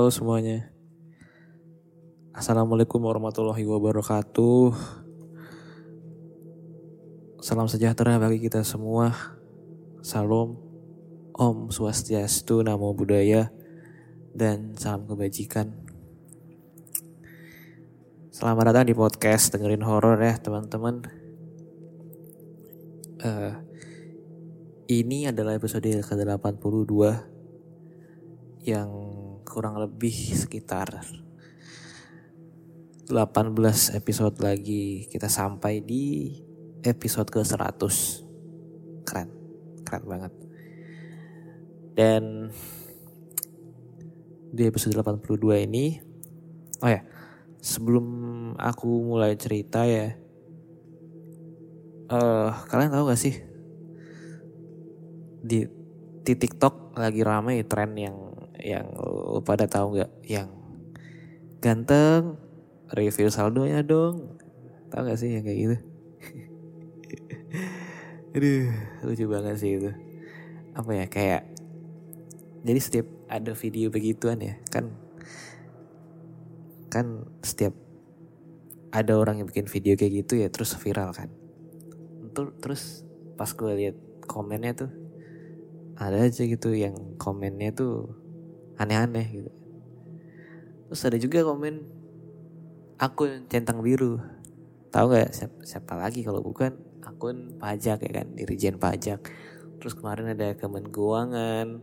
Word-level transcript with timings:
Halo 0.00 0.08
semuanya. 0.08 0.72
Assalamualaikum 2.32 3.04
warahmatullahi 3.04 3.68
wabarakatuh. 3.68 4.72
Salam 7.44 7.68
sejahtera 7.68 8.16
bagi 8.16 8.40
kita 8.40 8.64
semua. 8.64 9.12
Salam, 10.00 10.56
Om 11.36 11.68
Swastiastu, 11.68 12.64
Namo 12.64 12.96
Buddhaya, 12.96 13.52
dan 14.32 14.72
salam 14.80 15.04
kebajikan. 15.04 15.68
Selamat 18.32 18.72
datang 18.72 18.88
di 18.88 18.96
podcast 18.96 19.52
dengerin 19.52 19.84
horor 19.84 20.16
ya 20.16 20.32
teman-teman. 20.40 21.04
Eh, 23.20 23.52
ini 24.96 25.28
adalah 25.28 25.60
episode 25.60 25.84
ke-82 25.84 26.88
yang 28.64 28.99
kurang 29.50 29.82
lebih 29.82 30.14
sekitar 30.14 31.02
18 33.10 33.98
episode 33.98 34.38
lagi 34.38 35.10
kita 35.10 35.26
sampai 35.26 35.82
di 35.82 36.38
episode 36.86 37.26
ke 37.26 37.42
100 37.42 39.02
keren 39.02 39.30
keren 39.82 40.04
banget. 40.06 40.32
Dan 41.98 42.54
di 44.54 44.62
episode 44.62 44.94
82 44.94 45.66
ini 45.66 45.98
oh 46.86 46.90
ya 46.90 47.02
sebelum 47.58 48.06
aku 48.54 48.86
mulai 49.02 49.34
cerita 49.34 49.82
ya 49.82 50.14
eh 52.10 52.50
kalian 52.70 52.94
tahu 52.94 53.10
gak 53.10 53.18
sih? 53.18 53.34
Di 55.42 55.66
di 56.22 56.32
TikTok 56.38 56.94
lagi 56.94 57.26
ramai 57.26 57.66
tren 57.66 57.98
yang 57.98 58.29
yang 58.62 58.86
lu 58.96 59.40
pada 59.42 59.66
tahu 59.66 59.98
nggak? 59.98 60.10
Yang 60.26 60.48
ganteng 61.60 62.40
review 62.94 63.28
saldonya 63.28 63.84
dong. 63.84 64.38
Tahu 64.90 65.00
nggak 65.06 65.18
sih 65.18 65.36
yang 65.36 65.44
kayak 65.46 65.58
gitu? 65.58 65.76
Aduh 68.34 68.70
lucu 69.06 69.24
banget 69.26 69.56
sih 69.58 69.72
itu. 69.78 69.90
Apa 70.74 70.90
ya 70.94 71.06
kayak 71.10 71.42
jadi 72.60 72.80
setiap 72.80 73.06
ada 73.30 73.56
video 73.56 73.88
begituan 73.88 74.42
ya 74.42 74.60
kan 74.68 74.92
kan 76.92 77.24
setiap 77.40 77.72
ada 78.90 79.14
orang 79.16 79.40
yang 79.40 79.46
bikin 79.46 79.70
video 79.70 79.94
kayak 79.94 80.26
gitu 80.26 80.42
ya 80.42 80.50
terus 80.50 80.74
viral 80.76 81.14
kan. 81.14 81.30
Ter- 82.34 82.56
terus 82.58 83.06
pas 83.38 83.50
gue 83.50 83.72
lihat 83.72 83.96
komennya 84.26 84.72
tuh 84.74 84.90
ada 86.00 86.26
aja 86.26 86.42
gitu 86.48 86.72
yang 86.72 86.96
komennya 87.20 87.76
tuh 87.76 88.08
aneh-aneh 88.80 89.26
gitu. 89.28 89.50
Terus 90.88 91.02
ada 91.04 91.18
juga 91.20 91.44
komen 91.44 91.84
akun 92.96 93.44
centang 93.52 93.84
biru. 93.84 94.16
Tahu 94.90 95.06
nggak 95.12 95.30
siapa, 95.30 95.56
siapa 95.62 95.92
lagi 95.94 96.24
kalau 96.24 96.40
bukan 96.40 96.74
akun 97.04 97.60
pajak 97.60 98.00
ya 98.00 98.10
kan, 98.10 98.26
Dirjen 98.32 98.80
Pajak. 98.80 99.20
Terus 99.78 99.94
kemarin 99.94 100.32
ada 100.32 100.56
komen 100.56 100.88
keuangan. 100.88 101.78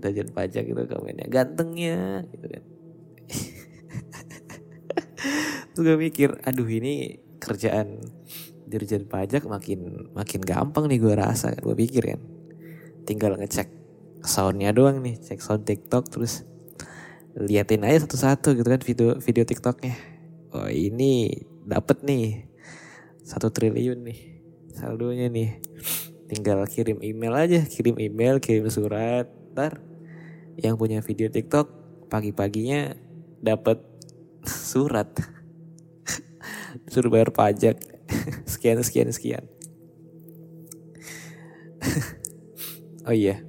Dirjen 0.00 0.32
Pajak 0.32 0.64
itu 0.66 0.82
komennya 0.88 1.28
gantengnya 1.28 2.24
gitu 2.32 2.46
kan. 2.48 2.64
Terus 5.76 5.82
gue 5.84 5.96
mikir, 6.00 6.40
aduh 6.42 6.66
ini 6.66 7.20
kerjaan 7.38 8.00
Dirjen 8.66 9.06
Pajak 9.06 9.46
makin 9.46 10.10
makin 10.16 10.40
gampang 10.42 10.88
nih 10.88 10.98
gue 10.98 11.14
rasa. 11.14 11.54
Gue 11.60 11.76
pikir 11.78 12.16
kan. 12.16 12.20
Tinggal 13.06 13.38
ngecek 13.38 13.75
soundnya 14.26 14.74
doang 14.74 15.00
nih 15.00 15.16
cek 15.22 15.38
sound 15.38 15.62
TikTok 15.64 16.10
terus 16.10 16.42
liatin 17.38 17.86
aja 17.86 18.02
satu-satu 18.04 18.58
gitu 18.58 18.68
kan 18.68 18.82
video 18.82 19.08
video 19.22 19.44
TikToknya. 19.46 19.94
Oh 20.50 20.66
ini 20.66 21.30
dapet 21.62 22.02
nih 22.02 22.50
satu 23.22 23.54
triliun 23.54 24.02
nih 24.02 24.18
saldonya 24.74 25.30
nih. 25.30 25.62
Tinggal 26.26 26.66
kirim 26.66 26.98
email 27.06 27.38
aja 27.38 27.62
kirim 27.62 28.02
email 28.02 28.42
kirim 28.42 28.66
surat. 28.66 29.30
Ntar 29.54 29.78
yang 30.58 30.74
punya 30.74 30.98
video 31.06 31.30
TikTok 31.30 31.70
pagi-paginya 32.10 32.98
dapat 33.38 33.78
surat. 34.72 35.06
Suruh 36.90 37.14
bayar 37.14 37.30
pajak. 37.30 37.78
Sekian 38.50 38.82
sekian 38.82 39.14
sekian. 39.14 39.46
Oh 43.06 43.14
iya 43.14 43.45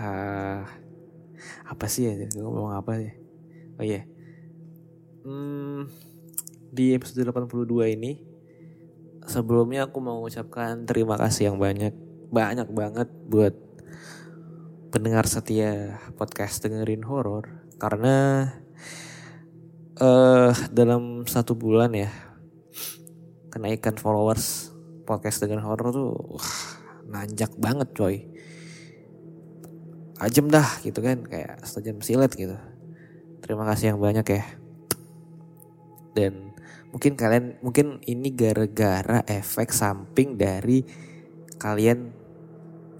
ah 0.00 0.64
apa 1.68 1.84
sih 1.92 2.08
ya? 2.08 2.16
Gue 2.32 2.40
ngomong 2.40 2.72
apa 2.72 2.96
ya 2.96 3.20
oh 3.80 3.84
iya. 3.84 4.04
Hmm, 5.24 5.88
di 6.68 6.92
episode 6.92 7.24
82 7.24 7.96
ini 7.96 8.20
sebelumnya 9.24 9.88
aku 9.88 10.04
mau 10.04 10.20
mengucapkan 10.20 10.84
terima 10.84 11.16
kasih 11.16 11.52
yang 11.52 11.56
banyak 11.56 11.96
banyak 12.28 12.68
banget 12.68 13.08
buat 13.28 13.56
pendengar 14.92 15.24
setia 15.24 15.96
podcast 16.20 16.60
dengerin 16.60 17.08
horor. 17.08 17.64
Karena 17.80 18.48
eh 19.96 20.52
dalam 20.72 21.24
satu 21.24 21.56
bulan 21.56 21.96
ya 21.96 22.12
kenaikan 23.48 23.96
followers 23.96 24.72
podcast 25.08 25.40
dengan 25.44 25.64
horor 25.64 25.88
tuh 25.92 26.12
wah, 26.36 26.52
nanjak 27.04 27.52
banget 27.60 27.92
coy 27.92 28.29
ajem 30.20 30.46
dah 30.52 30.68
gitu 30.84 31.00
kan. 31.00 31.24
Kayak 31.24 31.64
setajam 31.64 32.04
silet 32.04 32.32
gitu. 32.36 32.56
Terima 33.40 33.64
kasih 33.64 33.96
yang 33.96 34.00
banyak 34.00 34.26
ya. 34.28 34.44
Dan 36.12 36.52
mungkin 36.92 37.16
kalian 37.16 37.56
mungkin 37.64 38.04
ini 38.04 38.28
gara-gara 38.36 39.24
efek 39.24 39.72
samping 39.72 40.36
dari 40.36 40.84
kalian 41.56 42.12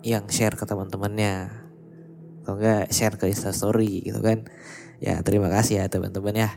yang 0.01 0.25
share 0.33 0.57
ke 0.57 0.65
teman-temannya. 0.65 1.53
Atau 2.41 2.57
enggak 2.57 2.89
share 2.91 3.21
ke 3.21 3.29
instastory 3.29 4.01
gitu 4.01 4.25
kan. 4.25 4.49
Ya 5.01 5.21
terima 5.21 5.53
kasih 5.53 5.85
ya 5.85 5.87
teman-teman 5.93 6.35
ya. 6.35 6.51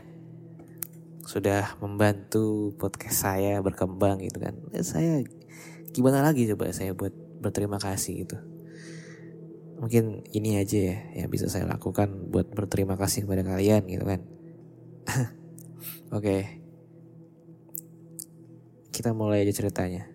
Sudah 1.24 1.76
membantu 1.80 2.72
podcast 2.80 3.24
saya 3.24 3.60
berkembang 3.60 4.20
gitu 4.24 4.40
kan. 4.40 4.56
Saya 4.80 5.24
gimana 5.92 6.24
lagi 6.24 6.48
coba 6.48 6.72
saya 6.72 6.96
buat 6.96 7.12
berterima 7.40 7.76
kasih 7.76 8.24
gitu 8.24 8.53
mungkin 9.84 10.24
ini 10.32 10.56
aja 10.56 10.80
ya 10.80 10.96
yang 11.12 11.28
bisa 11.28 11.44
saya 11.52 11.68
lakukan 11.68 12.32
buat 12.32 12.48
berterima 12.48 12.96
kasih 12.96 13.28
kepada 13.28 13.44
kalian 13.44 13.84
gitu 13.84 14.08
kan. 14.08 14.24
Oke. 16.16 16.64
Kita 18.88 19.12
mulai 19.12 19.44
aja 19.44 19.52
ceritanya. 19.52 20.08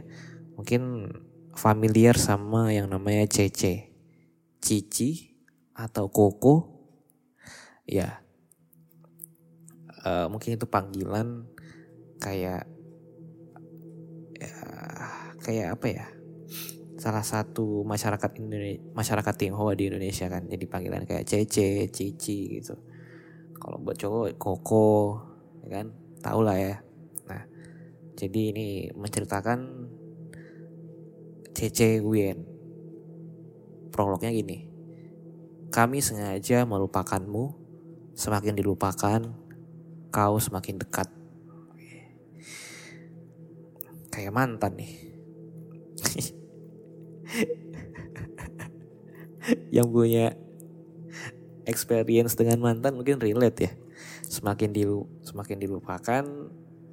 Mungkin 0.54 1.10
familiar 1.58 2.14
sama 2.14 2.70
yang 2.70 2.86
namanya 2.86 3.26
CC. 3.26 3.90
Cici 4.62 5.34
atau 5.74 6.06
Koko. 6.06 6.78
Ya. 7.82 8.22
Uh, 10.06 10.30
mungkin 10.30 10.54
itu 10.54 10.70
panggilan 10.70 11.50
kayak 12.22 12.70
ya, 14.38 14.54
kayak 15.42 15.74
apa 15.74 15.86
ya? 15.90 16.06
salah 16.96 17.20
satu 17.20 17.84
masyarakat 17.84 18.40
Indonesia 18.40 18.80
masyarakat 18.96 19.34
Tionghoa 19.36 19.76
di 19.76 19.92
Indonesia 19.92 20.32
kan 20.32 20.48
jadi 20.48 20.64
panggilan 20.64 21.04
kayak 21.04 21.28
Cece, 21.28 21.92
Cici 21.92 22.56
gitu. 22.56 22.72
Kalau 23.56 23.80
buat 23.80 23.96
cowok 23.96 24.36
Koko, 24.36 25.20
ya 25.64 25.80
kan? 25.80 25.86
Tahu 26.20 26.40
lah 26.44 26.56
ya. 26.60 26.76
Nah, 27.26 27.42
jadi 28.14 28.52
ini 28.52 28.92
menceritakan 28.92 29.88
Cece 31.56 32.04
Wien. 32.04 32.44
Prolognya 33.90 34.28
gini. 34.28 34.68
Kami 35.72 36.04
sengaja 36.04 36.68
melupakanmu, 36.68 37.56
semakin 38.12 38.54
dilupakan, 38.56 39.20
kau 40.12 40.36
semakin 40.36 40.76
dekat. 40.80 41.08
Kayak 44.12 44.32
mantan 44.36 44.72
nih. 44.76 44.92
yang 49.76 49.88
punya 49.92 50.45
experience 51.66 52.38
dengan 52.38 52.62
mantan 52.62 52.94
mungkin 52.94 53.18
relate 53.18 53.58
ya. 53.58 53.72
Semakin 54.26 54.70
dilu 54.70 55.04
semakin 55.26 55.58
dilupakan, 55.58 56.24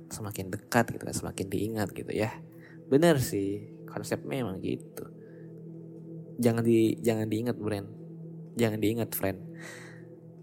semakin 0.09 0.45
dekat 0.49 0.97
gitu 0.97 1.03
kan, 1.05 1.15
semakin 1.15 1.47
diingat 1.47 1.89
gitu 1.93 2.09
ya. 2.09 2.33
Bener 2.89 3.21
sih, 3.21 3.69
konsepnya 3.85 4.43
emang 4.43 4.59
gitu. 4.59 5.05
Jangan 6.41 6.65
di 6.65 6.97
jangan 6.99 7.29
diingat 7.29 7.57
friend. 7.61 7.87
Jangan 8.57 8.79
diingat 8.81 9.09
friend. 9.13 9.39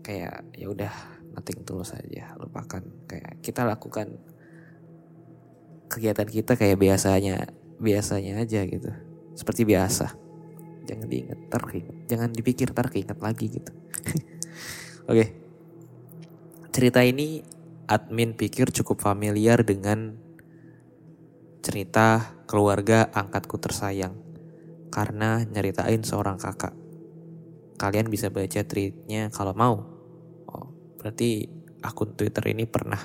Kayak 0.00 0.46
ya 0.54 0.66
udah 0.70 0.94
nothing 1.34 1.66
tulus 1.66 1.92
saja, 1.92 2.34
lupakan. 2.38 2.86
Kayak 3.10 3.42
kita 3.42 3.66
lakukan 3.66 4.16
kegiatan 5.90 6.26
kita 6.30 6.54
kayak 6.54 6.78
biasanya, 6.78 7.50
biasanya 7.82 8.46
aja 8.46 8.62
gitu. 8.62 8.90
Seperti 9.34 9.66
biasa 9.66 10.29
jangan 10.86 11.06
diingat 11.08 11.40
tar 11.52 11.62
jangan 12.08 12.30
dipikir 12.32 12.72
tar 12.72 12.88
keinget 12.88 13.18
lagi 13.18 13.46
gitu. 13.48 13.72
Oke. 15.10 15.16
Okay. 15.16 15.28
cerita 16.70 17.02
ini 17.02 17.42
admin 17.90 18.38
pikir 18.38 18.70
cukup 18.70 19.02
familiar 19.02 19.66
dengan 19.66 20.14
cerita 21.60 22.38
keluarga 22.46 23.10
angkatku 23.10 23.58
tersayang. 23.58 24.14
Karena 24.90 25.42
nyeritain 25.46 26.02
seorang 26.02 26.38
kakak. 26.38 26.74
Kalian 27.78 28.10
bisa 28.10 28.30
baca 28.30 28.60
tweetnya 28.66 29.30
kalau 29.30 29.54
mau. 29.54 29.74
Oh, 30.50 30.66
berarti 30.98 31.46
akun 31.82 32.12
twitter 32.18 32.42
ini 32.50 32.66
pernah 32.66 32.98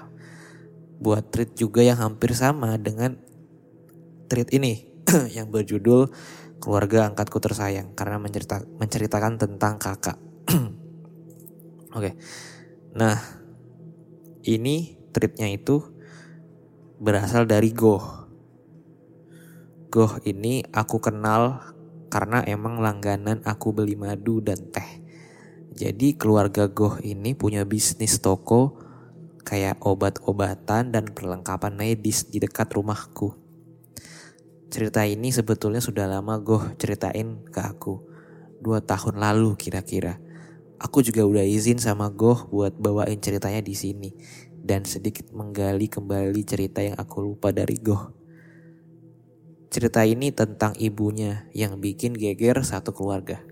buat 1.00 1.30
tweet 1.30 1.54
juga 1.54 1.86
yang 1.86 2.02
hampir 2.02 2.34
sama 2.34 2.78
dengan 2.82 3.18
tweet 4.28 4.50
ini. 4.56 4.96
Yang 5.38 5.48
berjudul 5.54 6.02
keluarga 6.60 7.08
angkatku 7.10 7.38
tersayang 7.42 7.94
karena 7.94 8.18
mencerita, 8.18 8.64
menceritakan 8.80 9.38
tentang 9.38 9.76
kakak. 9.80 10.18
Oke. 11.96 12.12
Okay. 12.12 12.14
Nah, 12.96 13.20
ini 14.48 14.96
tripnya 15.12 15.52
itu 15.52 15.84
berasal 17.00 17.44
dari 17.48 17.76
Goh. 17.76 18.28
Goh 19.92 20.20
ini 20.24 20.64
aku 20.72 21.00
kenal 21.00 21.60
karena 22.08 22.44
emang 22.48 22.80
langganan 22.80 23.44
aku 23.44 23.76
beli 23.76 24.00
madu 24.00 24.40
dan 24.40 24.72
teh. 24.72 25.04
Jadi 25.76 26.16
keluarga 26.16 26.72
Goh 26.72 27.00
ini 27.04 27.36
punya 27.36 27.68
bisnis 27.68 28.24
toko 28.24 28.80
kayak 29.46 29.84
obat-obatan 29.84 30.96
dan 30.96 31.12
perlengkapan 31.12 31.76
medis 31.76 32.26
di 32.32 32.40
dekat 32.40 32.72
rumahku. 32.72 33.45
Cerita 34.70 35.06
ini 35.06 35.30
sebetulnya 35.30 35.80
sudah 35.80 36.10
lama 36.10 36.42
gue 36.42 36.78
ceritain 36.82 37.42
ke 37.48 37.62
aku. 37.62 38.02
Dua 38.60 38.82
tahun 38.82 39.22
lalu 39.22 39.54
kira-kira. 39.56 40.18
Aku 40.82 41.00
juga 41.06 41.24
udah 41.24 41.46
izin 41.46 41.80
sama 41.80 42.12
gue 42.12 42.36
buat 42.50 42.76
bawain 42.76 43.22
ceritanya 43.22 43.62
di 43.62 43.78
sini. 43.78 44.12
Dan 44.66 44.82
sedikit 44.84 45.30
menggali 45.30 45.86
kembali 45.86 46.42
cerita 46.42 46.82
yang 46.82 46.98
aku 46.98 47.22
lupa 47.22 47.54
dari 47.54 47.78
gue. 47.78 48.26
Cerita 49.70 50.02
ini 50.08 50.34
tentang 50.34 50.74
ibunya 50.82 51.46
yang 51.54 51.78
bikin 51.84 52.18
geger 52.18 52.64
satu 52.66 52.96
keluarga. 52.96 53.44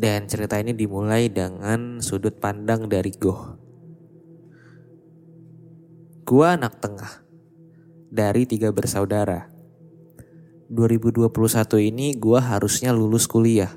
Dan 0.00 0.24
cerita 0.32 0.56
ini 0.56 0.72
dimulai 0.72 1.28
dengan 1.28 2.00
sudut 2.00 2.40
pandang 2.40 2.88
dari 2.88 3.12
Goh. 3.12 3.60
Gua 6.24 6.56
anak 6.56 6.80
tengah 6.80 7.19
dari 8.10 8.42
tiga 8.44 8.74
bersaudara. 8.74 9.46
2021 10.70 11.30
ini 11.90 12.18
gue 12.18 12.38
harusnya 12.42 12.90
lulus 12.90 13.30
kuliah. 13.30 13.70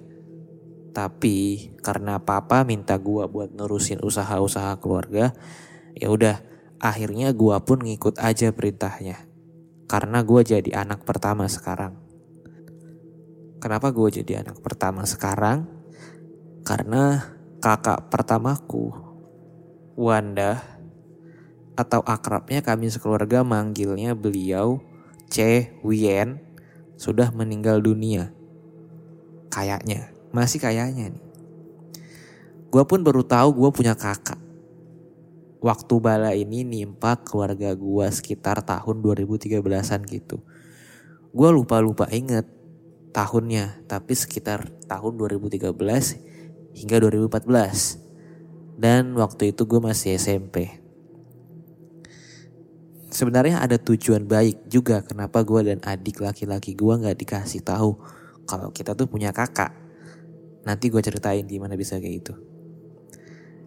Tapi 0.94 1.70
karena 1.82 2.22
papa 2.22 2.66
minta 2.66 2.98
gue 2.98 3.26
buat 3.30 3.54
nerusin 3.54 4.02
usaha-usaha 4.02 4.78
keluarga, 4.78 5.34
ya 5.94 6.10
udah 6.10 6.42
akhirnya 6.82 7.34
gue 7.34 7.58
pun 7.66 7.82
ngikut 7.82 8.18
aja 8.22 8.50
perintahnya. 8.54 9.26
Karena 9.90 10.22
gue 10.26 10.42
jadi 10.42 10.86
anak 10.86 11.06
pertama 11.06 11.46
sekarang. 11.50 11.98
Kenapa 13.62 13.94
gue 13.94 14.22
jadi 14.22 14.46
anak 14.46 14.62
pertama 14.62 15.06
sekarang? 15.06 15.66
Karena 16.66 17.22
kakak 17.62 18.10
pertamaku, 18.10 18.92
Wanda, 19.94 20.73
atau 21.74 22.06
akrabnya 22.06 22.62
kami 22.62 22.90
sekeluarga 22.90 23.42
manggilnya 23.42 24.14
beliau 24.14 24.82
C. 25.30 25.70
Wien 25.82 26.38
sudah 26.94 27.34
meninggal 27.34 27.82
dunia. 27.82 28.30
Kayaknya, 29.50 30.14
masih 30.30 30.62
kayaknya 30.62 31.14
nih. 31.14 31.26
Gue 32.70 32.84
pun 32.86 33.02
baru 33.02 33.26
tahu 33.26 33.54
gue 33.54 33.70
punya 33.74 33.94
kakak. 33.98 34.38
Waktu 35.64 35.94
bala 36.02 36.36
ini 36.36 36.66
nimpa 36.66 37.18
keluarga 37.24 37.72
gue 37.74 38.08
sekitar 38.12 38.62
tahun 38.66 39.00
2013an 39.02 40.02
gitu. 40.10 40.42
Gue 41.34 41.50
lupa-lupa 41.50 42.10
inget 42.14 42.46
tahunnya, 43.14 43.86
tapi 43.90 44.14
sekitar 44.14 44.70
tahun 44.90 45.18
2013 45.18 45.70
hingga 46.78 46.98
2014. 46.98 48.02
Dan 48.78 49.14
waktu 49.18 49.54
itu 49.54 49.70
gue 49.70 49.80
masih 49.82 50.18
SMP 50.18 50.83
sebenarnya 53.14 53.62
ada 53.62 53.78
tujuan 53.78 54.26
baik 54.26 54.66
juga 54.66 55.06
kenapa 55.06 55.46
gue 55.46 55.70
dan 55.70 55.80
adik 55.86 56.20
laki-laki 56.20 56.74
gue 56.74 56.94
nggak 56.98 57.14
dikasih 57.14 57.62
tahu 57.62 57.96
kalau 58.50 58.74
kita 58.74 58.98
tuh 58.98 59.06
punya 59.06 59.30
kakak. 59.30 59.72
Nanti 60.66 60.90
gue 60.90 61.00
ceritain 61.00 61.46
gimana 61.46 61.78
bisa 61.78 62.02
kayak 62.02 62.16
itu. 62.26 62.34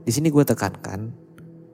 Di 0.03 0.11
sini 0.11 0.35
gue 0.35 0.43
tekankan, 0.43 1.15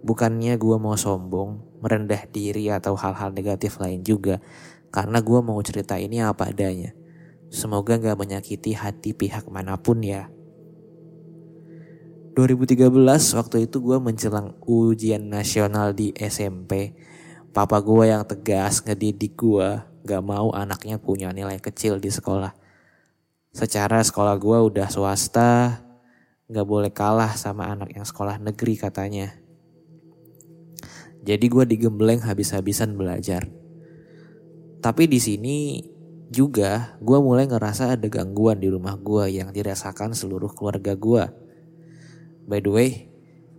bukannya 0.04 0.58
gue 0.60 0.76
mau 0.76 0.98
sombong, 0.98 1.80
merendah 1.80 2.28
diri 2.28 2.68
atau 2.68 2.92
hal-hal 2.98 3.32
negatif 3.32 3.78
lain 3.80 4.04
juga, 4.04 4.42
karena 4.92 5.22
gue 5.24 5.40
mau 5.40 5.58
cerita 5.64 5.96
ini 5.96 6.20
apa 6.20 6.50
adanya. 6.50 6.92
Semoga 7.52 8.00
gak 8.00 8.16
menyakiti 8.16 8.72
hati 8.72 9.12
pihak 9.12 9.46
mana 9.52 9.76
pun 9.76 10.00
ya. 10.00 10.32
2013 12.32 12.88
waktu 13.36 13.68
itu 13.68 13.76
gue 13.84 13.98
menjelang 14.00 14.56
ujian 14.64 15.20
nasional 15.28 15.92
di 15.92 16.16
SMP 16.16 16.96
Papa 17.52 17.84
gue 17.84 18.08
yang 18.08 18.24
tegas 18.24 18.80
ngedidik 18.80 19.36
gue 19.36 19.68
gak 20.08 20.24
mau 20.24 20.56
anaknya 20.56 20.96
punya 20.96 21.28
nilai 21.36 21.60
kecil 21.60 22.00
di 22.00 22.08
sekolah. 22.08 22.56
Secara 23.52 24.00
sekolah 24.00 24.40
gue 24.40 24.58
udah 24.72 24.88
swasta, 24.88 25.84
gak 26.48 26.64
boleh 26.64 26.88
kalah 26.88 27.36
sama 27.36 27.68
anak 27.68 27.92
yang 27.92 28.08
sekolah 28.08 28.40
negeri 28.40 28.80
katanya. 28.80 29.36
Jadi 31.20 31.46
gue 31.52 31.64
digembleng 31.68 32.24
habis-habisan 32.24 32.96
belajar. 32.96 33.44
Tapi 34.80 35.04
di 35.04 35.20
sini 35.20 35.84
juga 36.32 36.96
gue 37.04 37.18
mulai 37.20 37.44
ngerasa 37.44 38.00
ada 38.00 38.08
gangguan 38.08 38.64
di 38.64 38.72
rumah 38.72 38.96
gue 38.96 39.28
yang 39.28 39.52
dirasakan 39.52 40.16
seluruh 40.16 40.56
keluarga 40.56 40.96
gue. 40.96 41.28
By 42.48 42.64
the 42.64 42.72
way, 42.72 43.11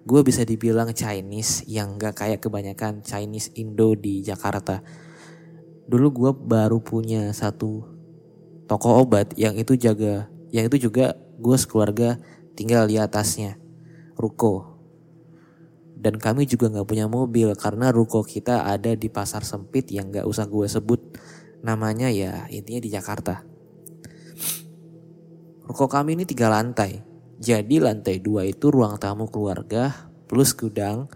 gue 0.04 0.22
bisa 0.22 0.44
dibilang 0.44 0.92
Chinese 0.92 1.64
yang 1.64 1.96
gak 1.96 2.20
kayak 2.20 2.44
kebanyakan 2.44 3.00
Chinese 3.04 3.56
Indo 3.56 3.96
di 3.96 4.20
Jakarta. 4.20 4.84
Dulu 5.88 6.08
gue 6.12 6.32
baru 6.36 6.84
punya 6.84 7.32
satu 7.32 7.88
toko 8.68 9.00
obat 9.00 9.36
yang 9.40 9.56
itu 9.56 9.80
jaga, 9.80 10.28
yang 10.52 10.68
itu 10.68 10.92
juga 10.92 11.16
gue 11.40 11.56
sekeluarga 11.56 12.20
tinggal 12.56 12.88
di 12.88 13.00
atasnya, 13.00 13.56
ruko. 14.20 14.76
Dan 15.96 16.20
kami 16.20 16.44
juga 16.52 16.68
nggak 16.68 16.88
punya 16.88 17.08
mobil 17.08 17.56
karena 17.56 17.88
ruko 17.88 18.28
kita 18.28 18.68
ada 18.68 18.92
di 18.92 19.08
pasar 19.08 19.48
sempit 19.48 19.88
yang 19.88 20.12
nggak 20.12 20.28
usah 20.28 20.52
gue 20.52 20.68
sebut 20.68 21.00
namanya 21.64 22.12
ya 22.12 22.44
intinya 22.52 22.84
di 22.84 22.92
Jakarta. 22.92 23.48
Ruko 25.64 25.88
kami 25.88 26.20
ini 26.20 26.28
tiga 26.28 26.52
lantai, 26.52 27.00
jadi 27.44 27.84
lantai 27.84 28.24
dua 28.24 28.48
itu 28.48 28.72
ruang 28.72 28.96
tamu 28.96 29.28
keluarga 29.28 30.08
plus 30.32 30.56
gudang, 30.56 31.12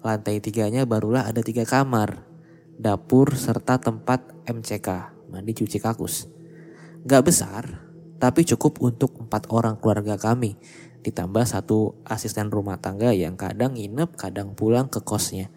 lantai 0.00 0.40
tiganya 0.40 0.88
barulah 0.88 1.28
ada 1.28 1.44
tiga 1.44 1.68
kamar, 1.68 2.24
dapur 2.80 3.36
serta 3.36 3.76
tempat 3.76 4.24
MCK, 4.48 5.12
mandi 5.28 5.52
cuci 5.52 5.76
kakus. 5.76 6.32
Gak 7.04 7.28
besar, 7.28 7.84
tapi 8.16 8.48
cukup 8.48 8.80
untuk 8.80 9.20
empat 9.20 9.52
orang 9.52 9.76
keluarga 9.76 10.16
kami. 10.16 10.56
Ditambah 11.04 11.44
satu 11.44 12.00
asisten 12.08 12.48
rumah 12.48 12.80
tangga 12.80 13.12
yang 13.12 13.36
kadang 13.36 13.76
nginep, 13.76 14.16
kadang 14.16 14.56
pulang 14.56 14.88
ke 14.88 15.04
kosnya. 15.04 15.52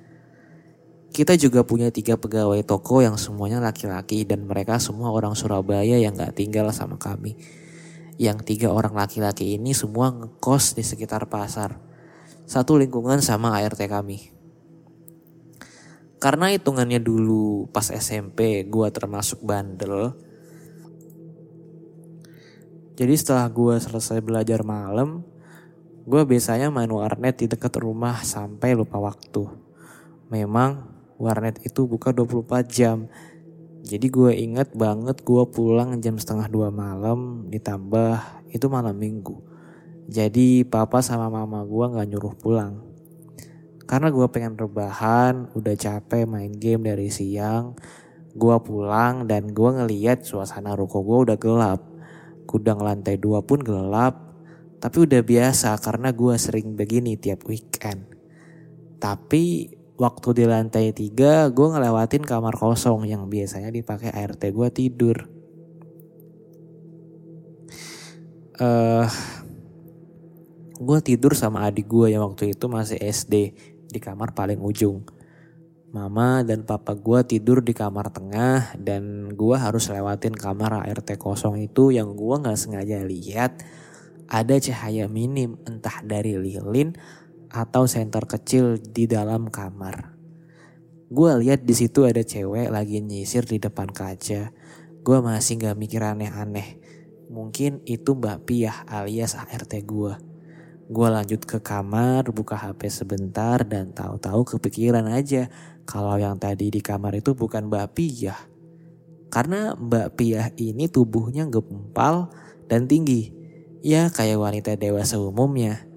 Kita 1.15 1.39
juga 1.39 1.63
punya 1.63 1.95
tiga 1.95 2.19
pegawai 2.19 2.59
toko 2.67 3.01
yang 3.01 3.15
semuanya 3.15 3.63
laki-laki 3.63 4.27
dan 4.27 4.45
mereka 4.45 4.83
semua 4.83 5.15
orang 5.15 5.31
Surabaya 5.31 5.95
yang 5.95 6.11
gak 6.11 6.35
tinggal 6.35 6.69
sama 6.75 6.99
kami. 6.99 7.39
Yang 8.19 8.43
tiga 8.43 8.75
orang 8.75 8.99
laki-laki 8.99 9.55
ini 9.55 9.71
semua 9.71 10.11
ngekos 10.11 10.75
di 10.75 10.83
sekitar 10.83 11.31
pasar. 11.31 11.79
Satu 12.43 12.75
lingkungan 12.75 13.23
sama 13.23 13.55
ART 13.55 13.79
kami. 13.79 14.35
Karena 16.19 16.51
hitungannya 16.51 16.99
dulu 16.99 17.71
pas 17.71 17.87
SMP 17.87 18.67
gue 18.67 18.87
termasuk 18.91 19.39
bandel, 19.39 20.19
jadi 22.99 23.15
setelah 23.15 23.47
gue 23.47 23.79
selesai 23.79 24.19
belajar 24.19 24.59
malam, 24.67 25.23
gue 26.03 26.19
biasanya 26.27 26.67
main 26.67 26.91
warnet 26.91 27.39
di 27.39 27.47
dekat 27.47 27.79
rumah 27.79 28.19
sampai 28.27 28.75
lupa 28.75 28.99
waktu. 28.99 29.47
Memang 30.27 30.83
warnet 31.15 31.63
itu 31.63 31.87
buka 31.87 32.11
24 32.11 32.67
jam. 32.67 33.07
Jadi 33.89 34.05
gue 34.13 34.31
inget 34.37 34.69
banget 34.77 35.25
gue 35.25 35.43
pulang 35.49 35.97
jam 35.97 36.21
setengah 36.21 36.45
dua 36.45 36.69
malam 36.69 37.49
ditambah 37.49 38.45
itu 38.53 38.69
malam 38.69 38.93
minggu. 38.93 39.41
Jadi 40.05 40.61
papa 40.61 41.01
sama 41.01 41.25
mama 41.33 41.65
gue 41.65 41.85
gak 41.97 42.05
nyuruh 42.05 42.37
pulang. 42.37 42.85
Karena 43.89 44.13
gue 44.13 44.27
pengen 44.29 44.53
rebahan, 44.53 45.49
udah 45.57 45.73
capek 45.73 46.29
main 46.29 46.53
game 46.53 46.85
dari 46.85 47.09
siang. 47.09 47.73
Gue 48.37 48.53
pulang 48.61 49.25
dan 49.25 49.49
gue 49.49 49.69
ngeliat 49.73 50.21
suasana 50.21 50.77
ruko 50.77 51.01
gue 51.01 51.33
udah 51.33 51.37
gelap 51.41 51.89
Gudang 52.49 52.81
lantai 52.81 53.21
dua 53.21 53.45
pun 53.45 53.61
gelap, 53.61 54.33
tapi 54.81 55.05
udah 55.05 55.21
biasa 55.21 55.77
karena 55.85 56.09
gue 56.09 56.33
sering 56.33 56.73
begini 56.73 57.13
tiap 57.13 57.45
weekend. 57.45 58.09
Tapi 58.97 59.69
waktu 59.99 60.27
di 60.31 60.45
lantai 60.47 60.95
tiga 60.95 61.51
gue 61.51 61.67
ngelewatin 61.67 62.23
kamar 62.23 62.55
kosong 62.55 63.03
yang 63.03 63.27
biasanya 63.27 63.67
dipakai 63.67 64.15
ART 64.15 64.39
gue 64.39 64.69
tidur. 64.71 65.27
Uh, 68.59 69.07
gue 70.79 70.99
tidur 71.03 71.35
sama 71.35 71.67
adik 71.67 71.91
gue 71.91 72.15
yang 72.15 72.23
waktu 72.31 72.55
itu 72.55 72.71
masih 72.71 72.95
SD 72.99 73.35
di 73.91 73.99
kamar 73.99 74.31
paling 74.31 74.63
ujung. 74.63 75.03
Mama 75.91 76.47
dan 76.47 76.63
papa 76.63 76.95
gue 76.95 77.19
tidur 77.27 77.59
di 77.59 77.75
kamar 77.75 78.13
tengah 78.13 78.79
dan 78.79 79.33
gue 79.35 79.55
harus 79.57 79.91
lewatin 79.91 80.31
kamar 80.31 80.87
ART 80.87 81.11
kosong 81.19 81.59
itu 81.59 81.91
yang 81.91 82.15
gue 82.15 82.35
gak 82.39 82.55
sengaja 82.55 83.03
lihat 83.03 83.59
ada 84.29 84.55
cahaya 84.61 85.09
minim 85.09 85.57
entah 85.65 86.05
dari 86.05 86.37
lilin 86.37 86.93
atau 87.49 87.89
senter 87.89 88.23
kecil 88.29 88.77
di 88.77 89.09
dalam 89.09 89.49
kamar. 89.49 90.13
Gue 91.09 91.33
lihat 91.41 91.65
di 91.65 91.73
situ 91.73 92.05
ada 92.05 92.21
cewek 92.21 92.69
lagi 92.69 93.01
nyisir 93.01 93.41
di 93.41 93.57
depan 93.57 93.89
kaca. 93.89 94.53
Gue 95.01 95.17
masih 95.25 95.57
gak 95.57 95.73
mikir 95.73 96.05
aneh-aneh. 96.05 96.77
Mungkin 97.33 97.81
itu 97.89 98.13
Mbak 98.13 98.45
Piah 98.45 98.85
alias 98.85 99.33
ART 99.33 99.73
gue. 99.73 100.13
Gue 100.89 101.07
lanjut 101.09 101.41
ke 101.45 101.61
kamar, 101.61 102.29
buka 102.29 102.57
HP 102.57 102.93
sebentar 102.93 103.61
dan 103.65 103.93
tahu-tahu 103.93 104.57
kepikiran 104.57 105.09
aja 105.09 105.49
kalau 105.89 106.13
yang 106.21 106.37
tadi 106.37 106.69
di 106.69 106.81
kamar 106.81 107.17
itu 107.17 107.33
bukan 107.33 107.73
Mbak 107.73 107.87
Piah. 107.97 108.37
Karena 109.33 109.73
Mbak 109.73 110.07
Piah 110.13 110.53
ini 110.61 110.85
tubuhnya 110.85 111.49
gempal 111.49 112.29
dan 112.69 112.85
tinggi. 112.85 113.33
Ya 113.81 114.13
kayak 114.13 114.37
wanita 114.37 114.77
dewasa 114.77 115.17
umumnya. 115.17 115.88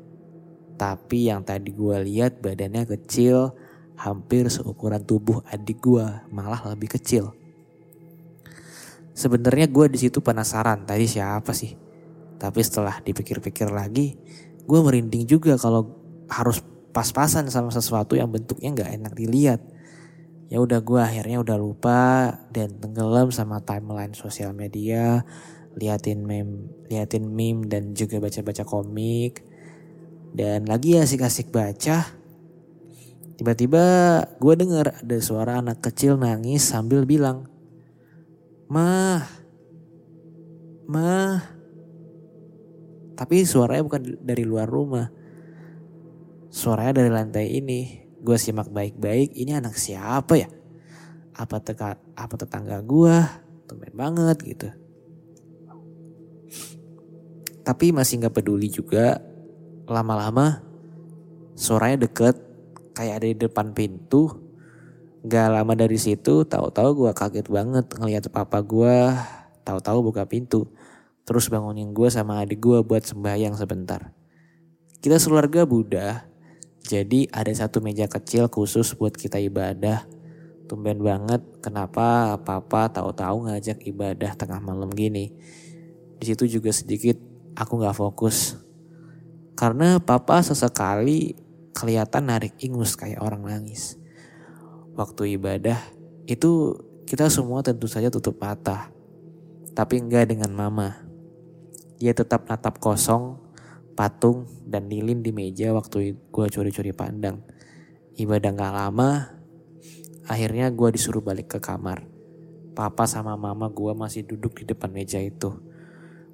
Tapi 0.83 1.31
yang 1.31 1.47
tadi 1.47 1.71
gue 1.71 1.95
lihat 2.03 2.43
badannya 2.43 2.83
kecil, 2.91 3.55
hampir 3.95 4.51
seukuran 4.51 5.07
tubuh 5.07 5.39
adik 5.47 5.79
gue, 5.79 6.03
malah 6.35 6.59
lebih 6.75 6.99
kecil. 6.99 7.31
Sebenarnya 9.15 9.71
gue 9.71 9.87
di 9.87 10.03
situ 10.03 10.19
penasaran 10.19 10.83
tadi 10.83 11.07
siapa 11.07 11.55
sih. 11.55 11.79
Tapi 12.35 12.59
setelah 12.67 12.99
dipikir-pikir 12.99 13.71
lagi, 13.71 14.19
gue 14.67 14.79
merinding 14.83 15.23
juga 15.23 15.55
kalau 15.55 15.87
harus 16.27 16.59
pas-pasan 16.91 17.47
sama 17.47 17.71
sesuatu 17.71 18.19
yang 18.19 18.35
bentuknya 18.35 18.75
nggak 18.75 18.91
enak 18.99 19.13
dilihat. 19.15 19.63
Ya 20.51 20.59
udah 20.59 20.83
gue 20.83 20.99
akhirnya 20.99 21.39
udah 21.47 21.63
lupa 21.63 22.03
dan 22.51 22.75
tenggelam 22.83 23.31
sama 23.31 23.63
timeline 23.63 24.19
sosial 24.19 24.51
media, 24.51 25.23
liatin 25.79 26.27
meme, 26.27 26.75
liatin 26.91 27.31
meme 27.31 27.71
dan 27.71 27.95
juga 27.95 28.19
baca-baca 28.19 28.67
komik. 28.67 29.52
Dan 30.33 30.65
lagi 30.65 30.97
asik-asik 30.97 31.53
baca, 31.53 32.09
tiba-tiba 33.37 33.85
gue 34.41 34.55
dengar 34.57 34.97
ada 35.05 35.19
suara 35.21 35.61
anak 35.61 35.85
kecil 35.85 36.17
nangis 36.17 36.65
sambil 36.65 37.05
bilang, 37.05 37.45
"Mah, 38.73 39.29
mah, 40.89 41.53
tapi 43.23 43.45
suaranya 43.45 43.85
bukan 43.87 44.03
dari 44.19 44.43
luar 44.43 44.67
rumah. 44.67 45.07
Suaranya 46.51 47.05
dari 47.05 47.11
lantai 47.13 47.47
ini. 47.55 47.81
Gue 48.23 48.39
simak 48.39 48.71
baik-baik, 48.71 49.35
ini 49.35 49.55
anak 49.55 49.75
siapa 49.75 50.39
ya? 50.39 50.49
Apa 51.35 51.59
teka, 51.59 51.99
apa 52.15 52.35
tetangga 52.39 52.79
gue? 52.83 53.17
Tumben 53.67 53.95
banget 53.95 54.39
gitu. 54.43 54.69
Tapi 57.63 57.95
masih 57.95 58.27
gak 58.27 58.43
peduli 58.43 58.67
juga. 58.71 59.32
Lama-lama 59.89 60.63
suaranya 61.59 62.09
deket, 62.09 62.39
kayak 62.95 63.23
ada 63.23 63.27
di 63.27 63.37
depan 63.37 63.75
pintu. 63.75 64.41
Gak 65.23 65.55
lama 65.55 65.79
dari 65.79 65.99
situ, 66.03 66.43
tahu-tahu 66.43 67.07
gue 67.07 67.13
kaget 67.15 67.47
banget 67.47 67.87
ngeliat 67.95 68.27
papa 68.35 68.59
gue, 68.59 69.15
tahu-tahu 69.63 70.11
buka 70.11 70.27
pintu 70.27 70.67
Terus 71.23 71.47
bangunin 71.47 71.95
gue 71.95 72.11
sama 72.11 72.43
adik 72.43 72.59
gue 72.59 72.83
buat 72.83 73.03
sembahyang 73.07 73.55
sebentar. 73.55 74.11
Kita 74.99 75.19
sekeluarga 75.19 75.63
Buddha, 75.67 76.27
jadi 76.83 77.31
ada 77.31 77.51
satu 77.55 77.79
meja 77.79 78.11
kecil 78.11 78.51
khusus 78.51 78.95
buat 78.99 79.15
kita 79.15 79.39
ibadah. 79.39 80.03
Tumben 80.67 80.99
banget 80.99 81.43
kenapa 81.63 82.39
papa 82.43 82.91
tahu-tahu 82.91 83.51
ngajak 83.51 83.87
ibadah 83.87 84.35
tengah 84.35 84.59
malam 84.59 84.91
gini. 84.91 85.31
Di 86.19 86.35
situ 86.35 86.59
juga 86.59 86.75
sedikit 86.75 87.19
aku 87.55 87.83
gak 87.83 87.99
fokus. 87.99 88.59
Karena 89.63 90.03
papa 90.03 90.43
sesekali 90.43 91.39
kelihatan 91.71 92.35
narik 92.35 92.59
ingus 92.59 92.99
kayak 92.99 93.23
orang 93.23 93.47
nangis. 93.47 93.95
Waktu 94.99 95.39
ibadah 95.39 95.79
itu 96.27 96.75
kita 97.07 97.31
semua 97.31 97.63
tentu 97.63 97.87
saja 97.87 98.11
tutup 98.11 98.43
mata. 98.43 98.91
Tapi 99.71 100.03
enggak 100.03 100.35
dengan 100.35 100.51
mama. 100.51 101.07
Dia 102.03 102.11
tetap 102.11 102.51
natap 102.51 102.83
kosong, 102.83 103.39
patung, 103.95 104.51
dan 104.67 104.91
lilin 104.91 105.23
di 105.23 105.31
meja 105.31 105.71
waktu 105.71 106.19
gue 106.19 106.47
curi-curi 106.51 106.91
pandang. 106.91 107.47
Ibadah 108.19 108.51
gak 108.59 108.75
lama, 108.75 109.31
akhirnya 110.27 110.75
gue 110.75 110.91
disuruh 110.91 111.23
balik 111.23 111.55
ke 111.55 111.59
kamar. 111.63 112.03
Papa 112.75 113.07
sama 113.07 113.39
mama 113.39 113.71
gue 113.71 113.95
masih 113.95 114.27
duduk 114.27 114.59
di 114.59 114.67
depan 114.67 114.91
meja 114.91 115.23
itu. 115.23 115.55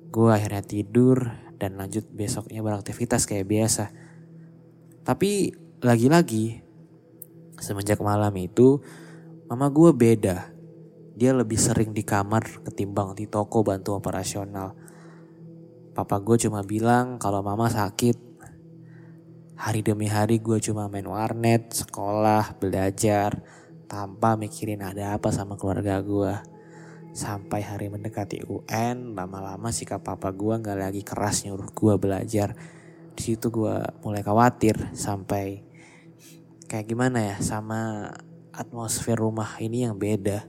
Gue 0.08 0.32
akhirnya 0.32 0.64
tidur 0.64 1.47
dan 1.58 1.74
lanjut 1.74 2.06
besoknya 2.14 2.62
beraktivitas 2.62 3.26
kayak 3.26 3.50
biasa. 3.50 3.90
Tapi 5.02 5.52
lagi-lagi 5.82 6.62
semenjak 7.58 7.98
malam 7.98 8.32
itu 8.38 8.78
mama 9.50 9.66
gue 9.68 9.90
beda. 9.90 10.54
Dia 11.18 11.34
lebih 11.34 11.58
sering 11.58 11.90
di 11.90 12.06
kamar 12.06 12.62
ketimbang 12.62 13.18
di 13.18 13.26
toko 13.26 13.66
bantu 13.66 13.98
operasional. 13.98 14.78
Papa 15.90 16.22
gue 16.22 16.38
cuma 16.38 16.62
bilang 16.62 17.18
kalau 17.18 17.42
mama 17.42 17.66
sakit. 17.66 18.30
Hari 19.58 19.82
demi 19.82 20.06
hari 20.06 20.38
gue 20.38 20.62
cuma 20.62 20.86
main 20.86 21.02
warnet, 21.02 21.74
sekolah, 21.74 22.62
belajar, 22.62 23.42
tanpa 23.90 24.38
mikirin 24.38 24.86
ada 24.86 25.18
apa 25.18 25.34
sama 25.34 25.58
keluarga 25.58 25.98
gue. 25.98 26.57
Sampai 27.18 27.66
hari 27.66 27.90
mendekati 27.90 28.46
UN, 28.46 29.18
lama-lama 29.18 29.74
sikap 29.74 30.06
papa 30.06 30.30
gue 30.30 30.54
gak 30.62 30.78
lagi 30.78 31.02
keras 31.02 31.42
nyuruh 31.42 31.66
gue 31.74 31.94
belajar. 31.98 32.54
Di 33.18 33.34
situ 33.34 33.50
gue 33.50 33.74
mulai 34.06 34.22
khawatir 34.22 34.94
sampai 34.94 35.66
kayak 36.70 36.86
gimana 36.86 37.34
ya 37.34 37.36
sama 37.42 38.06
atmosfer 38.54 39.18
rumah 39.18 39.58
ini 39.58 39.82
yang 39.82 39.98
beda. 39.98 40.46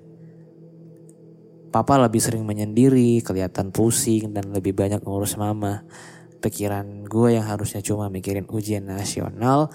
Papa 1.74 1.98
lebih 1.98 2.22
sering 2.22 2.46
menyendiri, 2.46 3.26
kelihatan 3.26 3.74
pusing 3.74 4.30
dan 4.30 4.54
lebih 4.54 4.78
banyak 4.78 5.02
ngurus 5.02 5.42
mama. 5.42 5.90
Pikiran 6.38 7.10
gue 7.10 7.34
yang 7.34 7.50
harusnya 7.50 7.82
cuma 7.82 8.14
mikirin 8.14 8.46
ujian 8.46 8.86
nasional, 8.86 9.74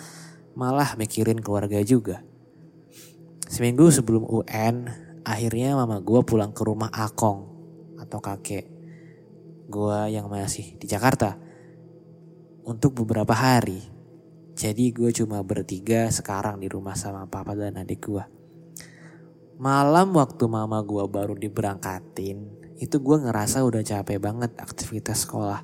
malah 0.55 0.95
mikirin 0.95 1.43
keluarga 1.43 1.83
juga. 1.83 2.23
Seminggu 3.51 3.91
sebelum 3.91 4.23
UN, 4.31 5.04
akhirnya 5.25 5.75
mama 5.75 5.99
gue 6.05 6.21
pulang 6.23 6.53
ke 6.53 6.63
rumah 6.63 6.93
Akong 6.93 7.49
atau 7.97 8.21
kakek 8.21 8.69
gue 9.65 9.99
yang 10.13 10.29
masih 10.29 10.77
di 10.77 10.85
Jakarta 10.85 11.41
untuk 12.65 12.97
beberapa 13.05 13.33
hari. 13.33 13.81
Jadi 14.55 14.95
gue 14.95 15.11
cuma 15.11 15.43
bertiga 15.43 16.07
sekarang 16.13 16.63
di 16.63 16.71
rumah 16.71 16.95
sama 16.95 17.27
papa 17.27 17.59
dan 17.59 17.81
adik 17.81 18.07
gue. 18.07 18.25
Malam 19.59 20.15
waktu 20.15 20.45
mama 20.47 20.79
gue 20.83 21.03
baru 21.11 21.35
diberangkatin, 21.35 22.39
itu 22.79 22.97
gue 22.99 23.17
ngerasa 23.23 23.67
udah 23.67 23.83
capek 23.83 24.19
banget 24.23 24.55
aktivitas 24.59 25.27
sekolah. 25.27 25.63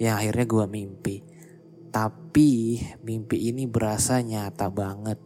Yang 0.00 0.14
akhirnya 0.16 0.46
gue 0.48 0.64
mimpi. 0.68 1.16
Tapi 1.92 2.80
mimpi 3.04 3.52
ini 3.52 3.68
berasa 3.68 4.20
nyata 4.24 4.72
banget. 4.72 5.20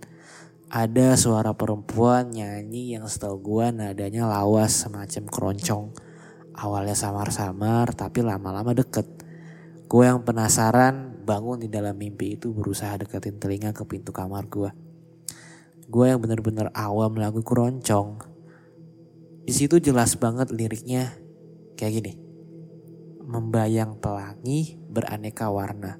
Ada 0.77 1.17
suara 1.17 1.57
perempuan 1.57 2.37
nyanyi 2.37 2.93
yang 2.93 3.09
setahu 3.09 3.41
gue 3.41 3.73
nadanya 3.73 4.29
lawas 4.29 4.85
semacam 4.85 5.25
keroncong. 5.25 5.97
Awalnya 6.53 6.93
samar-samar 6.93 7.97
tapi 7.97 8.21
lama-lama 8.21 8.77
deket. 8.77 9.09
Gue 9.89 10.05
yang 10.05 10.21
penasaran 10.29 11.25
bangun 11.25 11.65
di 11.65 11.73
dalam 11.73 11.97
mimpi 11.97 12.37
itu 12.37 12.53
berusaha 12.53 12.93
deketin 13.01 13.41
telinga 13.41 13.73
ke 13.73 13.89
pintu 13.89 14.13
kamar 14.13 14.53
gue. 14.53 14.69
Gue 15.89 16.13
yang 16.13 16.21
bener-bener 16.21 16.69
awam 16.77 17.17
lagu 17.17 17.41
keroncong. 17.41 18.21
Di 19.49 19.57
situ 19.57 19.81
jelas 19.81 20.13
banget 20.21 20.53
liriknya 20.53 21.17
kayak 21.81 22.05
gini. 22.05 22.13
Membayang 23.25 23.97
pelangi 23.97 24.77
beraneka 24.93 25.49
warna. 25.49 25.97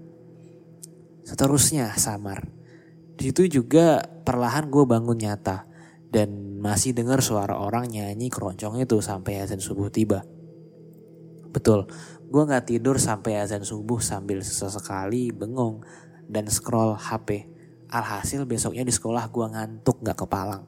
Seterusnya 1.25 1.97
samar. 1.97 2.66
Di 3.17 3.33
situ 3.33 3.49
juga 3.61 4.05
perlahan 4.23 4.69
gue 4.69 4.85
bangun 4.85 5.17
nyata 5.17 5.65
dan 6.13 6.61
masih 6.61 6.93
dengar 6.93 7.25
suara 7.25 7.57
orang 7.57 7.89
nyanyi 7.89 8.29
keroncong 8.29 8.77
itu 8.81 9.01
sampai 9.01 9.41
azan 9.41 9.61
subuh 9.61 9.89
tiba. 9.89 10.25
Betul, 11.49 11.89
gue 12.29 12.43
nggak 12.45 12.69
tidur 12.69 13.01
sampai 13.01 13.41
azan 13.41 13.65
subuh 13.65 14.05
sambil 14.05 14.45
sesekali 14.45 15.33
bengong 15.33 15.81
dan 16.29 16.51
scroll 16.53 16.99
HP. 16.99 17.49
Alhasil 17.87 18.43
besoknya 18.45 18.83
di 18.83 18.91
sekolah 18.91 19.31
gue 19.31 19.47
ngantuk 19.47 20.03
gak 20.03 20.27
kepalang. 20.27 20.67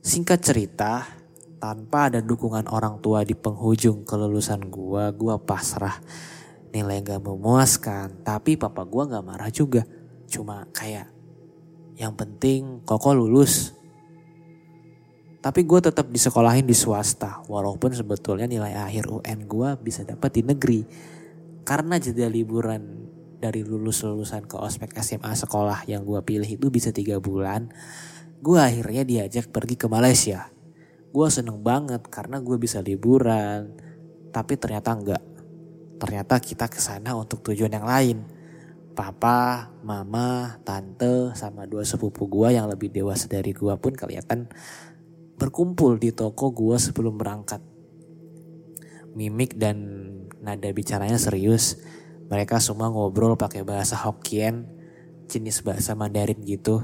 Singkat 0.00 0.40
cerita, 0.40 1.04
tanpa 1.60 2.08
ada 2.08 2.24
dukungan 2.24 2.68
orang 2.72 3.00
tua 3.04 3.20
di 3.20 3.36
penghujung 3.36 4.04
kelulusan 4.04 4.72
gue, 4.72 5.04
gue 5.12 5.34
pasrah. 5.44 6.00
Nilai 6.72 7.04
gak 7.04 7.20
memuaskan, 7.20 8.24
tapi 8.24 8.56
papa 8.56 8.88
gue 8.88 9.02
gak 9.12 9.24
marah 9.24 9.52
juga. 9.52 9.84
Cuma 10.34 10.66
kayak, 10.74 11.06
yang 11.94 12.18
penting 12.18 12.82
koko 12.82 13.14
lulus. 13.14 13.70
Tapi 15.38 15.62
gue 15.62 15.78
tetap 15.78 16.10
disekolahin 16.10 16.66
di 16.66 16.74
swasta, 16.74 17.46
walaupun 17.46 17.94
sebetulnya 17.94 18.50
nilai 18.50 18.74
akhir 18.74 19.06
UN 19.06 19.46
gue 19.46 19.68
bisa 19.78 20.02
dapat 20.02 20.34
di 20.34 20.42
negeri. 20.42 20.80
Karena 21.62 22.02
jeda 22.02 22.26
liburan 22.26 23.06
dari 23.38 23.62
lulus-lulusan 23.62 24.50
ke 24.50 24.56
ospek 24.58 24.90
SMA 24.98 25.36
sekolah 25.38 25.86
yang 25.86 26.02
gue 26.02 26.18
pilih 26.24 26.48
itu 26.48 26.66
bisa 26.72 26.90
tiga 26.90 27.20
bulan, 27.22 27.70
gue 28.42 28.58
akhirnya 28.58 29.06
diajak 29.06 29.54
pergi 29.54 29.78
ke 29.78 29.86
Malaysia. 29.86 30.50
Gue 31.14 31.30
seneng 31.30 31.62
banget 31.62 32.02
karena 32.10 32.42
gue 32.42 32.58
bisa 32.58 32.82
liburan, 32.82 33.70
tapi 34.34 34.58
ternyata 34.58 34.96
enggak. 34.96 35.22
Ternyata 36.00 36.42
kita 36.42 36.66
ke 36.66 36.82
sana 36.82 37.14
untuk 37.14 37.44
tujuan 37.46 37.70
yang 37.70 37.86
lain. 37.86 38.33
Papa, 38.94 39.74
mama, 39.82 40.62
tante, 40.62 41.34
sama 41.34 41.66
dua 41.66 41.82
sepupu 41.82 42.30
gue 42.30 42.54
yang 42.54 42.70
lebih 42.70 42.94
dewasa 42.94 43.26
dari 43.26 43.50
gue 43.50 43.74
pun 43.74 43.90
kelihatan 43.90 44.46
berkumpul 45.34 45.98
di 45.98 46.14
toko 46.14 46.54
gue 46.54 46.78
sebelum 46.78 47.18
berangkat. 47.18 47.58
Mimik 49.14 49.58
dan 49.58 49.78
nada 50.42 50.70
bicaranya 50.70 51.18
serius. 51.18 51.78
Mereka 52.30 52.58
semua 52.58 52.90
ngobrol 52.90 53.36
pakai 53.36 53.66
bahasa 53.66 53.98
Hokkien, 53.98 54.66
jenis 55.26 55.62
bahasa 55.62 55.92
Mandarin 55.98 56.40
gitu. 56.42 56.82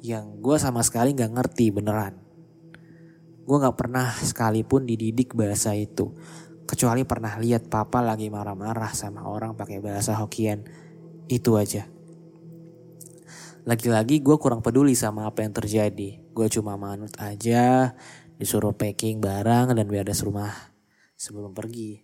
Yang 0.00 0.24
gue 0.40 0.56
sama 0.56 0.80
sekali 0.80 1.12
gak 1.12 1.32
ngerti 1.36 1.72
beneran. 1.72 2.16
Gue 3.44 3.56
gak 3.60 3.76
pernah 3.76 4.12
sekalipun 4.14 4.88
dididik 4.88 5.36
bahasa 5.36 5.76
itu. 5.76 6.16
Kecuali 6.64 7.02
pernah 7.02 7.34
lihat 7.36 7.66
papa 7.66 7.98
lagi 7.98 8.30
marah-marah 8.30 8.94
sama 8.94 9.26
orang 9.26 9.58
pakai 9.58 9.82
bahasa 9.82 10.14
Hokkien. 10.16 10.64
Itu 11.30 11.54
aja. 11.54 11.86
Lagi-lagi 13.62 14.18
gue 14.18 14.34
kurang 14.34 14.66
peduli 14.66 14.98
sama 14.98 15.30
apa 15.30 15.46
yang 15.46 15.54
terjadi. 15.54 16.18
Gue 16.34 16.46
cuma 16.50 16.74
manut 16.74 17.14
aja, 17.22 17.94
disuruh 18.34 18.74
packing 18.74 19.22
barang 19.22 19.78
dan 19.78 19.86
beres 19.86 20.26
rumah 20.26 20.50
sebelum 21.14 21.54
pergi. 21.54 22.02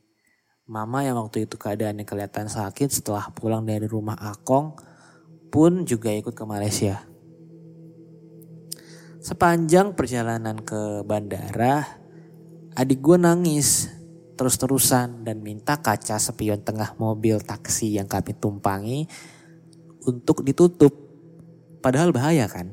Mama 0.71 1.03
yang 1.03 1.19
waktu 1.19 1.51
itu 1.51 1.59
keadaannya 1.59 2.07
kelihatan 2.07 2.47
sakit 2.47 2.87
setelah 2.87 3.35
pulang 3.35 3.67
dari 3.67 3.91
rumah 3.91 4.15
Akong 4.15 4.79
pun 5.51 5.83
juga 5.83 6.15
ikut 6.15 6.35
ke 6.35 6.45
Malaysia. 6.47 7.03
Sepanjang 9.19 9.99
perjalanan 9.99 10.62
ke 10.62 11.03
bandara, 11.03 11.83
adik 12.79 13.03
gue 13.03 13.19
nangis 13.19 13.91
terus-terusan 14.37 15.25
dan 15.25 15.40
minta 15.40 15.81
kaca 15.81 16.20
spion 16.20 16.61
tengah 16.61 16.92
mobil 17.01 17.40
taksi 17.40 17.96
yang 17.96 18.05
kami 18.05 18.37
tumpangi 18.37 19.09
untuk 20.05 20.44
ditutup. 20.44 20.92
Padahal 21.81 22.12
bahaya 22.12 22.44
kan? 22.46 22.68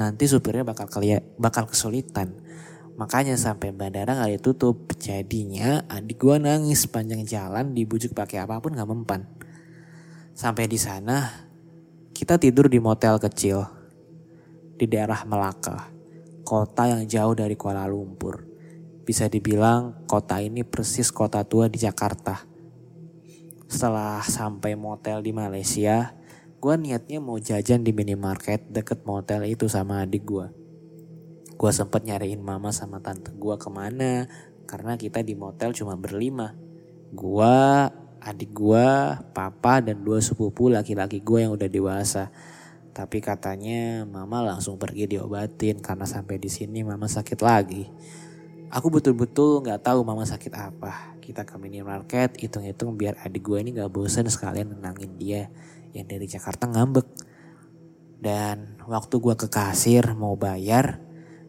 Nanti 0.00 0.24
supirnya 0.24 0.64
bakal 0.64 0.88
kelia 0.88 1.20
bakal 1.36 1.68
kesulitan. 1.68 2.40
Makanya 2.98 3.38
sampai 3.38 3.70
bandara 3.70 4.16
gak 4.16 4.42
ditutup. 4.42 4.90
Jadinya 4.98 5.86
adik 5.86 6.18
gue 6.18 6.40
nangis 6.40 6.88
sepanjang 6.88 7.22
jalan 7.22 7.76
dibujuk 7.76 8.16
pakai 8.16 8.42
apa 8.42 8.58
pun 8.58 8.74
gak 8.74 8.88
mempan. 8.88 9.22
Sampai 10.34 10.66
di 10.66 10.80
sana 10.80 11.46
kita 12.16 12.40
tidur 12.40 12.66
di 12.66 12.82
motel 12.82 13.20
kecil 13.22 13.62
di 14.78 14.86
daerah 14.86 15.26
Melaka, 15.26 15.90
kota 16.42 16.90
yang 16.90 17.02
jauh 17.06 17.34
dari 17.34 17.58
Kuala 17.58 17.86
Lumpur. 17.90 18.47
Bisa 19.08 19.24
dibilang 19.24 20.04
kota 20.04 20.36
ini 20.44 20.68
persis 20.68 21.08
kota 21.08 21.40
tua 21.48 21.72
di 21.72 21.80
Jakarta. 21.80 22.44
Setelah 23.64 24.20
sampai 24.20 24.76
motel 24.76 25.24
di 25.24 25.32
Malaysia, 25.32 26.12
gue 26.60 26.74
niatnya 26.76 27.16
mau 27.16 27.40
jajan 27.40 27.80
di 27.80 27.96
minimarket 27.96 28.68
deket 28.68 29.08
motel 29.08 29.48
itu 29.48 29.64
sama 29.64 30.04
adik 30.04 30.28
gue. 30.28 30.52
Gue 31.56 31.72
sempet 31.72 32.04
nyariin 32.04 32.44
mama 32.44 32.68
sama 32.68 33.00
tante 33.00 33.32
gue 33.32 33.56
ke 33.56 33.72
mana, 33.72 34.28
karena 34.68 35.00
kita 35.00 35.24
di 35.24 35.32
motel 35.32 35.72
cuma 35.72 35.96
berlima. 35.96 36.52
Gue, 37.08 37.56
adik 38.20 38.52
gue, 38.52 38.88
papa, 39.32 39.80
dan 39.80 40.04
dua 40.04 40.20
sepupu 40.20 40.68
laki-laki 40.68 41.24
gue 41.24 41.48
yang 41.48 41.56
udah 41.56 41.72
dewasa. 41.72 42.28
Tapi 42.92 43.24
katanya 43.24 44.04
mama 44.04 44.44
langsung 44.44 44.76
pergi 44.76 45.16
diobatin 45.16 45.80
karena 45.80 46.04
sampai 46.04 46.36
di 46.36 46.52
sini 46.52 46.84
mama 46.84 47.08
sakit 47.08 47.40
lagi. 47.40 47.88
Aku 48.68 48.92
betul-betul 48.92 49.64
nggak 49.64 49.80
tahu 49.80 50.04
mama 50.04 50.28
sakit 50.28 50.52
apa. 50.52 51.16
Kita 51.24 51.48
ke 51.48 51.56
minimarket, 51.56 52.36
hitung-hitung 52.36 53.00
biar 53.00 53.16
adik 53.24 53.40
gue 53.40 53.64
ini 53.64 53.72
nggak 53.72 53.88
bosan 53.88 54.28
sekalian 54.28 54.76
nenangin 54.76 55.16
dia 55.16 55.48
yang 55.96 56.04
dari 56.04 56.28
Jakarta 56.28 56.68
ngambek. 56.68 57.08
Dan 58.20 58.76
waktu 58.84 59.14
gue 59.24 59.34
ke 59.40 59.48
kasir 59.48 60.12
mau 60.12 60.36
bayar, 60.36 61.00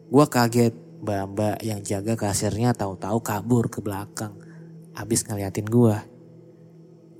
gue 0.08 0.24
kaget 0.32 0.72
mbak-mbak 1.04 1.60
yang 1.60 1.84
jaga 1.84 2.16
kasirnya 2.16 2.72
tahu-tahu 2.72 3.20
kabur 3.20 3.68
ke 3.68 3.84
belakang. 3.84 4.36
abis 4.90 5.24
ngeliatin 5.24 5.64
gue. 5.64 5.96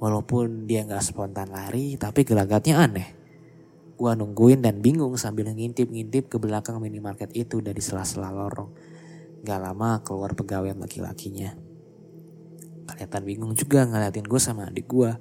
Walaupun 0.01 0.69
dia 0.69 0.85
gak 0.85 1.07
spontan 1.07 1.49
lari, 1.55 1.97
tapi 1.97 2.27
gelagatnya 2.27 2.83
aneh. 2.83 3.09
Gue 3.97 4.17
nungguin 4.17 4.61
dan 4.61 4.81
bingung 4.85 5.17
sambil 5.17 5.49
ngintip-ngintip 5.53 6.29
ke 6.29 6.37
belakang 6.37 6.77
minimarket 6.83 7.31
itu 7.33 7.61
dari 7.65 7.79
sela-sela 7.81 8.33
lorong. 8.33 8.89
Gak 9.40 9.61
lama 9.61 10.05
keluar 10.05 10.37
pegawai 10.37 10.76
laki-lakinya. 10.76 11.57
Kelihatan 12.90 13.22
bingung 13.24 13.53
juga 13.57 13.87
ngeliatin 13.88 14.26
gue 14.26 14.40
sama 14.40 14.68
adik 14.68 14.87
gue. 14.90 15.12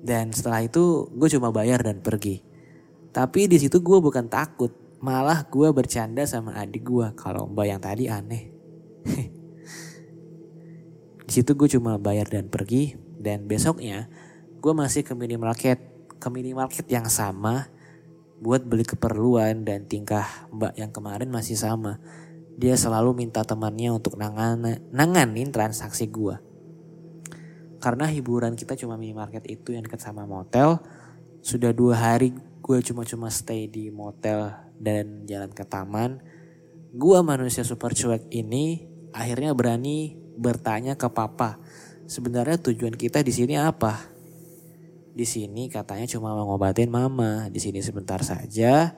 Dan 0.00 0.32
setelah 0.32 0.64
itu 0.64 1.12
gue 1.12 1.28
cuma 1.28 1.52
bayar 1.52 1.84
dan 1.84 2.00
pergi. 2.00 2.40
Tapi 3.10 3.50
di 3.50 3.58
situ 3.60 3.82
gue 3.82 3.98
bukan 4.00 4.30
takut, 4.30 4.72
malah 5.02 5.44
gue 5.48 5.68
bercanda 5.72 6.24
sama 6.28 6.56
adik 6.56 6.86
gue 6.88 7.06
kalau 7.18 7.48
mbak 7.48 7.66
yang 7.68 7.80
tadi 7.82 8.08
aneh. 8.08 8.52
di 11.26 11.32
situ 11.32 11.56
gue 11.56 11.68
cuma 11.72 11.96
bayar 11.96 12.28
dan 12.28 12.50
pergi 12.50 12.98
dan 13.16 13.46
besoknya 13.46 14.10
gue 14.60 14.72
masih 14.76 15.06
ke 15.06 15.14
minimarket 15.16 15.80
ke 16.20 16.28
minimarket 16.28 16.84
yang 16.90 17.08
sama 17.08 17.72
buat 18.40 18.64
beli 18.64 18.84
keperluan 18.84 19.64
dan 19.64 19.88
tingkah 19.88 20.24
mbak 20.52 20.76
yang 20.76 20.92
kemarin 20.92 21.28
masih 21.32 21.56
sama. 21.56 22.00
Dia 22.56 22.74
selalu 22.74 23.14
minta 23.14 23.44
temannya 23.44 23.94
untuk 23.94 24.18
nangan, 24.18 24.90
nanganin 24.90 25.50
transaksi 25.52 26.08
gue. 26.08 26.38
Karena 27.80 28.08
hiburan 28.08 28.58
kita 28.58 28.76
cuma 28.76 29.00
minimarket 29.00 29.46
itu 29.48 29.72
yang 29.72 29.84
dekat 29.86 30.00
sama 30.00 30.28
motel, 30.28 30.80
sudah 31.40 31.72
dua 31.72 31.96
hari 31.96 32.36
gue 32.60 32.78
cuma-cuma 32.84 33.32
stay 33.32 33.66
di 33.66 33.88
motel 33.88 34.52
dan 34.76 35.24
jalan 35.24 35.50
ke 35.50 35.64
taman. 35.64 36.20
Gue 36.92 37.18
manusia 37.24 37.64
super 37.64 37.96
cuek 37.96 38.28
ini 38.30 38.84
akhirnya 39.16 39.56
berani 39.56 40.20
bertanya 40.36 40.94
ke 40.94 41.08
papa, 41.08 41.56
sebenarnya 42.04 42.60
tujuan 42.60 42.94
kita 42.94 43.24
di 43.24 43.32
sini 43.32 43.54
apa? 43.56 44.10
Di 45.10 45.26
sini 45.26 45.66
katanya 45.66 46.06
cuma 46.06 46.32
mau 46.32 46.46
ngobatin 46.54 46.88
mama. 46.88 47.50
Di 47.50 47.58
sini 47.58 47.82
sebentar 47.82 48.22
saja. 48.22 48.94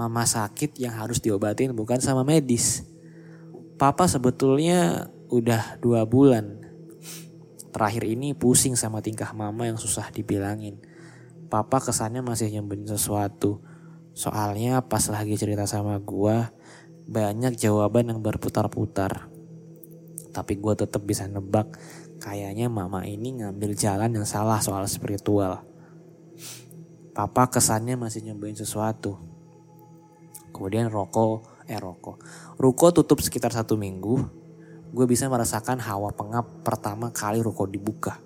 Mama 0.00 0.24
sakit 0.24 0.80
yang 0.80 0.96
harus 0.96 1.20
diobatin 1.20 1.76
bukan 1.76 2.00
sama 2.00 2.24
medis. 2.24 2.88
Papa 3.76 4.08
sebetulnya 4.08 5.12
udah 5.28 5.76
dua 5.76 6.08
bulan. 6.08 6.56
Terakhir 7.68 8.08
ini 8.08 8.32
pusing 8.32 8.80
sama 8.80 9.04
tingkah 9.04 9.36
mama 9.36 9.68
yang 9.68 9.76
susah 9.76 10.08
dibilangin. 10.08 10.80
Papa 11.52 11.84
kesannya 11.84 12.24
masih 12.24 12.48
nyembunyi 12.48 12.88
sesuatu. 12.88 13.60
Soalnya 14.16 14.80
pas 14.88 15.04
lagi 15.12 15.36
cerita 15.36 15.68
sama 15.68 16.00
gua, 16.00 16.48
banyak 17.04 17.60
jawaban 17.60 18.08
yang 18.08 18.24
berputar-putar. 18.24 19.28
Tapi 20.32 20.56
gua 20.56 20.80
tetap 20.80 21.04
bisa 21.04 21.28
nebak 21.28 21.76
kayaknya 22.24 22.72
mama 22.72 23.04
ini 23.04 23.44
ngambil 23.44 23.76
jalan 23.76 24.16
yang 24.16 24.24
salah 24.24 24.64
soal 24.64 24.88
spiritual. 24.88 25.60
Papa 27.12 27.52
kesannya 27.52 28.00
masih 28.00 28.24
nyembunyi 28.24 28.56
sesuatu. 28.56 29.29
Kemudian 30.50 30.90
rokok, 30.90 31.66
eh 31.70 31.78
rokok. 31.78 32.20
Ruko 32.58 32.86
tutup 32.90 33.22
sekitar 33.22 33.54
satu 33.54 33.78
minggu. 33.78 34.20
Gue 34.90 35.06
bisa 35.06 35.30
merasakan 35.30 35.78
hawa 35.78 36.10
pengap 36.10 36.66
pertama 36.66 37.14
kali 37.14 37.38
ruko 37.38 37.64
dibuka. 37.70 38.18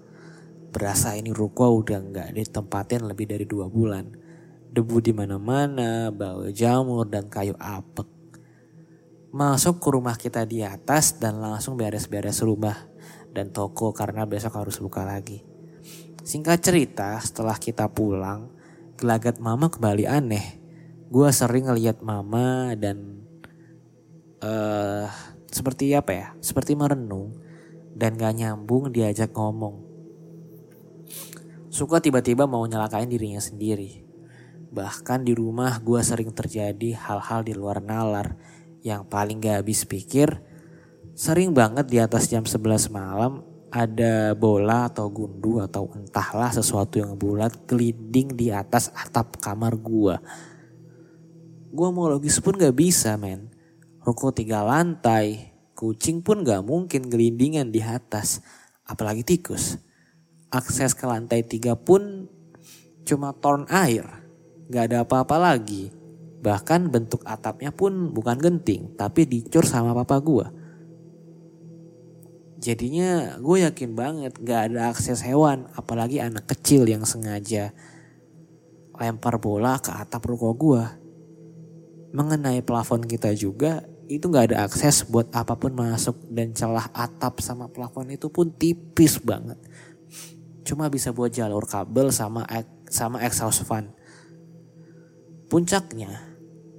Berasa 0.75 1.15
ini 1.15 1.31
ruko 1.31 1.71
udah 1.71 2.01
nggak 2.03 2.29
ditempatin 2.35 3.07
lebih 3.07 3.31
dari 3.31 3.47
dua 3.47 3.71
bulan. 3.71 4.11
Debu 4.75 4.99
di 4.99 5.15
mana-mana, 5.15 6.11
bau 6.11 6.51
jamur 6.51 7.07
dan 7.07 7.31
kayu 7.31 7.55
apek. 7.61 8.11
Masuk 9.31 9.79
ke 9.79 9.89
rumah 9.95 10.19
kita 10.19 10.43
di 10.43 10.67
atas 10.67 11.15
dan 11.23 11.39
langsung 11.39 11.79
beres-beres 11.79 12.43
rumah 12.43 12.75
dan 13.31 13.55
toko 13.55 13.95
karena 13.95 14.27
besok 14.27 14.59
harus 14.59 14.83
buka 14.83 15.07
lagi. 15.07 15.47
Singkat 16.25 16.59
cerita, 16.59 17.21
setelah 17.21 17.55
kita 17.61 17.91
pulang, 17.93 18.49
gelagat 18.97 19.39
mama 19.39 19.69
kembali 19.69 20.09
aneh. 20.09 20.64
Gue 21.09 21.29
sering 21.33 21.69
ngeliat 21.69 22.01
mama 22.01 22.73
dan 22.79 23.25
eh 24.41 25.09
seperti 25.55 25.95
apa 25.95 26.11
ya? 26.11 26.29
Seperti 26.43 26.75
merenung 26.75 27.39
dan 27.95 28.19
gak 28.19 28.35
nyambung 28.35 28.91
diajak 28.91 29.31
ngomong. 29.33 29.87
Suka 31.71 32.03
tiba-tiba 32.03 32.47
mau 32.51 32.67
nyelakain 32.67 33.07
dirinya 33.07 33.39
sendiri. 33.39 34.03
Bahkan 34.75 35.23
di 35.23 35.35
rumah 35.35 35.79
gue 35.79 36.03
sering 36.03 36.35
terjadi 36.35 36.99
hal-hal 36.99 37.47
di 37.47 37.55
luar 37.55 37.79
nalar 37.79 38.35
yang 38.83 39.07
paling 39.07 39.39
gak 39.39 39.63
habis 39.63 39.87
pikir. 39.87 40.43
Sering 41.15 41.55
banget 41.55 41.87
di 41.87 42.03
atas 42.03 42.27
jam 42.27 42.43
11 42.43 42.91
malam 42.91 43.47
ada 43.71 44.39
bola 44.39 44.87
atau 44.87 45.11
gundu 45.11 45.59
atau 45.59 45.91
entahlah 45.95 46.51
sesuatu 46.51 46.99
yang 46.99 47.19
bulat 47.19 47.67
gelinding 47.67 48.35
di 48.35 48.51
atas 48.51 48.91
atap 48.95 49.39
kamar 49.39 49.75
gue. 49.79 50.15
Gue 51.75 51.91
mau 51.91 52.07
logis 52.07 52.39
pun 52.39 52.55
gak 52.55 52.79
bisa 52.79 53.19
men. 53.19 53.51
Ruko 54.07 54.31
tiga 54.31 54.63
lantai, 54.63 55.51
kucing 55.75 56.23
pun 56.23 56.47
gak 56.47 56.63
mungkin 56.63 57.11
gelindingan 57.11 57.75
di 57.75 57.83
atas. 57.83 58.39
Apalagi 58.87 59.27
tikus 59.27 59.83
akses 60.55 60.95
ke 60.95 61.03
lantai 61.03 61.43
tiga 61.43 61.75
pun 61.75 62.31
cuma 63.03 63.35
torn 63.35 63.67
air. 63.67 64.07
Gak 64.71 64.95
ada 64.95 65.03
apa-apa 65.03 65.35
lagi. 65.35 65.91
Bahkan 66.41 66.95
bentuk 66.95 67.27
atapnya 67.27 67.75
pun 67.75 68.15
bukan 68.15 68.39
genting, 68.39 68.95
tapi 68.95 69.27
dicur 69.27 69.67
sama 69.67 69.91
papa 69.99 70.23
gue. 70.23 70.47
Jadinya 72.63 73.35
gue 73.43 73.67
yakin 73.67 73.91
banget 73.99 74.33
gak 74.41 74.71
ada 74.71 74.95
akses 74.95 75.27
hewan, 75.27 75.67
apalagi 75.75 76.23
anak 76.23 76.47
kecil 76.47 76.87
yang 76.87 77.03
sengaja 77.03 77.75
lempar 78.95 79.43
bola 79.43 79.83
ke 79.83 79.91
atap 79.91 80.23
ruko 80.23 80.55
gue. 80.55 81.04
Mengenai 82.15 82.63
plafon 82.63 83.03
kita 83.03 83.35
juga, 83.35 83.83
itu 84.07 84.31
gak 84.31 84.55
ada 84.55 84.71
akses 84.71 85.03
buat 85.11 85.35
apa 85.35 85.59
pun 85.59 85.75
masuk 85.75 86.15
dan 86.31 86.55
celah 86.55 86.87
atap 86.95 87.43
sama 87.43 87.67
plafon 87.67 88.15
itu 88.15 88.31
pun 88.31 88.55
tipis 88.55 89.19
banget 89.19 89.59
cuma 90.65 90.89
bisa 90.89 91.13
buat 91.13 91.29
jalur 91.29 91.69
kabel 91.69 92.09
sama 92.09 92.49
sama 92.89 93.21
exhaust 93.21 93.69
fan. 93.69 93.93
Puncaknya, 95.53 96.11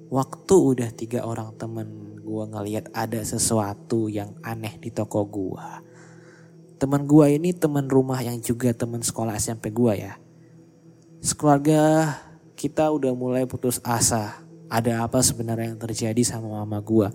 waktu 0.10 0.56
udah 0.58 0.90
tiga 0.92 1.24
orang 1.24 1.54
temen 1.56 2.20
gue 2.26 2.44
ngeliat 2.50 2.90
ada 2.92 3.22
sesuatu 3.22 4.10
yang 4.10 4.34
aneh 4.42 4.82
di 4.82 4.90
toko 4.90 5.24
gue. 5.30 5.70
Temen 6.76 7.08
gue 7.08 7.40
ini 7.40 7.54
temen 7.56 7.88
rumah 7.88 8.20
yang 8.20 8.42
juga 8.42 8.74
temen 8.74 9.06
sekolah 9.06 9.38
SMP 9.38 9.70
gue 9.72 9.94
ya. 9.96 10.18
Sekeluarga 11.22 12.12
kita 12.58 12.90
udah 12.90 13.14
mulai 13.14 13.46
putus 13.48 13.80
asa. 13.86 14.45
Ada 14.70 15.06
apa 15.06 15.22
sebenarnya 15.22 15.74
yang 15.74 15.82
terjadi 15.82 16.22
sama 16.26 16.62
mama 16.62 16.82
gue. 16.82 17.10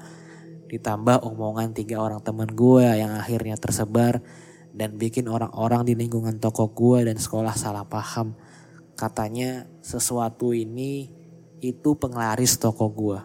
Ditambah 0.71 1.27
omongan 1.27 1.75
tiga 1.75 1.99
orang 1.99 2.23
temen 2.23 2.47
gue 2.47 2.87
yang 2.87 3.19
akhirnya 3.19 3.59
tersebar 3.59 4.23
dan 4.71 4.95
bikin 4.95 5.27
orang-orang 5.27 5.83
di 5.83 5.99
lingkungan 5.99 6.39
toko 6.39 6.71
gue 6.71 7.11
dan 7.11 7.19
sekolah 7.19 7.55
salah 7.59 7.83
paham. 7.83 8.39
Katanya 8.95 9.67
sesuatu 9.83 10.55
ini 10.55 11.11
itu 11.59 11.99
penglaris 11.99 12.55
toko 12.57 12.87
gue. 12.87 13.19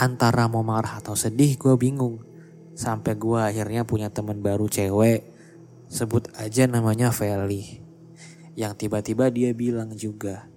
Antara 0.00 0.48
mau 0.48 0.64
marah 0.64 0.98
atau 0.98 1.14
sedih 1.14 1.54
gue 1.60 1.76
bingung. 1.76 2.24
Sampai 2.74 3.14
gue 3.14 3.36
akhirnya 3.36 3.84
punya 3.84 4.08
teman 4.08 4.40
baru 4.40 4.66
cewek. 4.66 5.28
Sebut 5.86 6.32
aja 6.34 6.64
namanya 6.64 7.12
Feli. 7.12 7.84
Yang 8.56 8.86
tiba-tiba 8.86 9.28
dia 9.28 9.52
bilang 9.52 9.92
juga. 9.92 10.48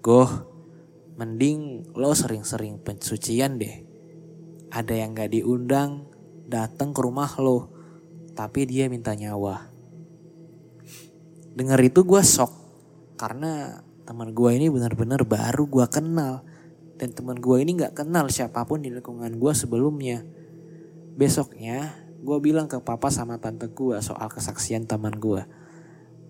Goh, 0.00 0.53
mending 1.14 1.90
lo 1.94 2.12
sering-sering 2.12 2.82
pensucian 2.82 3.58
deh. 3.60 3.86
Ada 4.74 5.06
yang 5.06 5.14
gak 5.14 5.30
diundang, 5.30 6.10
datang 6.50 6.90
ke 6.90 7.00
rumah 7.00 7.30
lo 7.38 7.74
tapi 8.34 8.66
dia 8.66 8.90
minta 8.90 9.14
nyawa. 9.14 9.70
Dengar 11.54 11.78
itu 11.86 12.02
gue 12.02 12.22
shock 12.26 12.50
karena 13.14 13.80
teman 14.04 14.34
gue 14.34 14.50
ini 14.52 14.66
benar-benar 14.68 15.22
baru 15.22 15.64
gue 15.70 15.86
kenal 15.86 16.42
dan 16.98 17.14
teman 17.14 17.38
gue 17.38 17.56
ini 17.62 17.78
nggak 17.78 17.94
kenal 17.94 18.26
siapa 18.26 18.66
pun 18.66 18.82
di 18.82 18.90
lingkungan 18.90 19.38
gue 19.38 19.52
sebelumnya. 19.54 20.26
Besoknya 21.14 21.94
gue 22.26 22.38
bilang 22.42 22.66
ke 22.66 22.82
papa 22.82 23.08
sama 23.14 23.38
tante 23.38 23.70
gue 23.70 23.96
soal 24.02 24.26
kesaksian 24.26 24.90
teman 24.90 25.14
gue. 25.14 25.46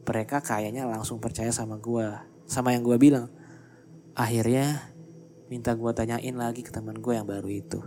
Mereka 0.05 0.45
kayaknya 0.45 0.85
langsung 0.85 1.17
percaya 1.17 1.49
sama 1.49 1.81
gue, 1.81 2.05
sama 2.45 2.77
yang 2.77 2.85
gue 2.85 3.01
bilang. 3.01 3.33
Akhirnya 4.15 4.95
minta 5.51 5.75
gue 5.75 5.91
tanyain 5.91 6.35
lagi 6.35 6.63
ke 6.63 6.71
teman 6.71 6.99
gue 6.99 7.15
yang 7.15 7.27
baru 7.27 7.51
itu. 7.51 7.83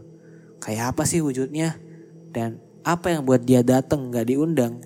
Kayak 0.60 0.96
apa 0.96 1.04
sih 1.08 1.24
wujudnya? 1.24 1.80
Dan 2.32 2.60
apa 2.84 3.16
yang 3.16 3.24
buat 3.24 3.44
dia 3.44 3.64
datang 3.64 4.12
nggak 4.12 4.28
diundang? 4.28 4.84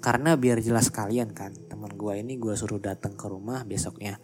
Karena 0.00 0.32
biar 0.32 0.64
jelas 0.64 0.88
kalian 0.88 1.36
kan, 1.36 1.52
teman 1.68 1.92
gue 1.92 2.16
ini 2.16 2.40
gue 2.40 2.56
suruh 2.56 2.80
datang 2.80 3.12
ke 3.12 3.28
rumah 3.28 3.68
besoknya. 3.68 4.16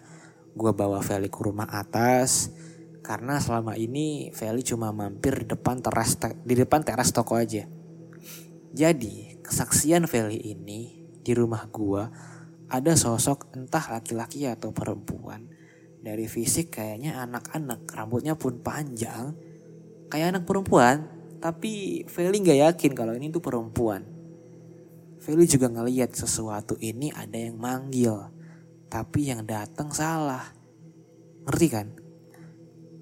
Gue 0.57 0.73
bawa 0.73 1.05
Feli 1.05 1.29
ke 1.29 1.41
rumah 1.45 1.69
atas, 1.69 2.49
karena 3.05 3.37
selama 3.39 3.77
ini 3.77 4.33
Feli 4.33 4.65
cuma 4.65 4.89
mampir 4.91 5.45
di 5.45 5.47
depan 5.47 5.85
teras 5.85 6.17
di 6.43 6.55
depan 6.57 6.81
teras 6.81 7.13
toko 7.13 7.37
aja. 7.37 7.69
Jadi 8.73 9.39
kesaksian 9.45 10.09
Feli 10.09 10.43
ini 10.43 11.07
di 11.21 11.33
rumah 11.37 11.69
gua 11.71 12.09
ada 12.67 12.99
sosok 12.99 13.55
entah 13.55 13.83
laki-laki 13.99 14.47
atau 14.47 14.75
perempuan. 14.75 15.47
Dari 16.03 16.27
fisik 16.31 16.79
kayaknya 16.79 17.19
anak-anak, 17.23 17.87
rambutnya 17.91 18.35
pun 18.39 18.63
panjang. 18.63 19.35
Kayak 20.07 20.39
anak 20.39 20.45
perempuan, 20.47 21.07
tapi 21.43 22.03
Feli 22.07 22.43
nggak 22.43 22.61
yakin 22.63 22.93
kalau 22.95 23.15
ini 23.15 23.31
tuh 23.31 23.43
perempuan. 23.43 24.07
Feli 25.19 25.51
juga 25.51 25.67
ngeliat 25.67 26.15
sesuatu 26.15 26.79
ini 26.79 27.11
ada 27.11 27.35
yang 27.35 27.59
manggil, 27.59 28.31
tapi 28.87 29.35
yang 29.35 29.43
datang 29.43 29.91
salah. 29.91 30.47
Ngerti 31.47 31.67
kan? 31.71 31.87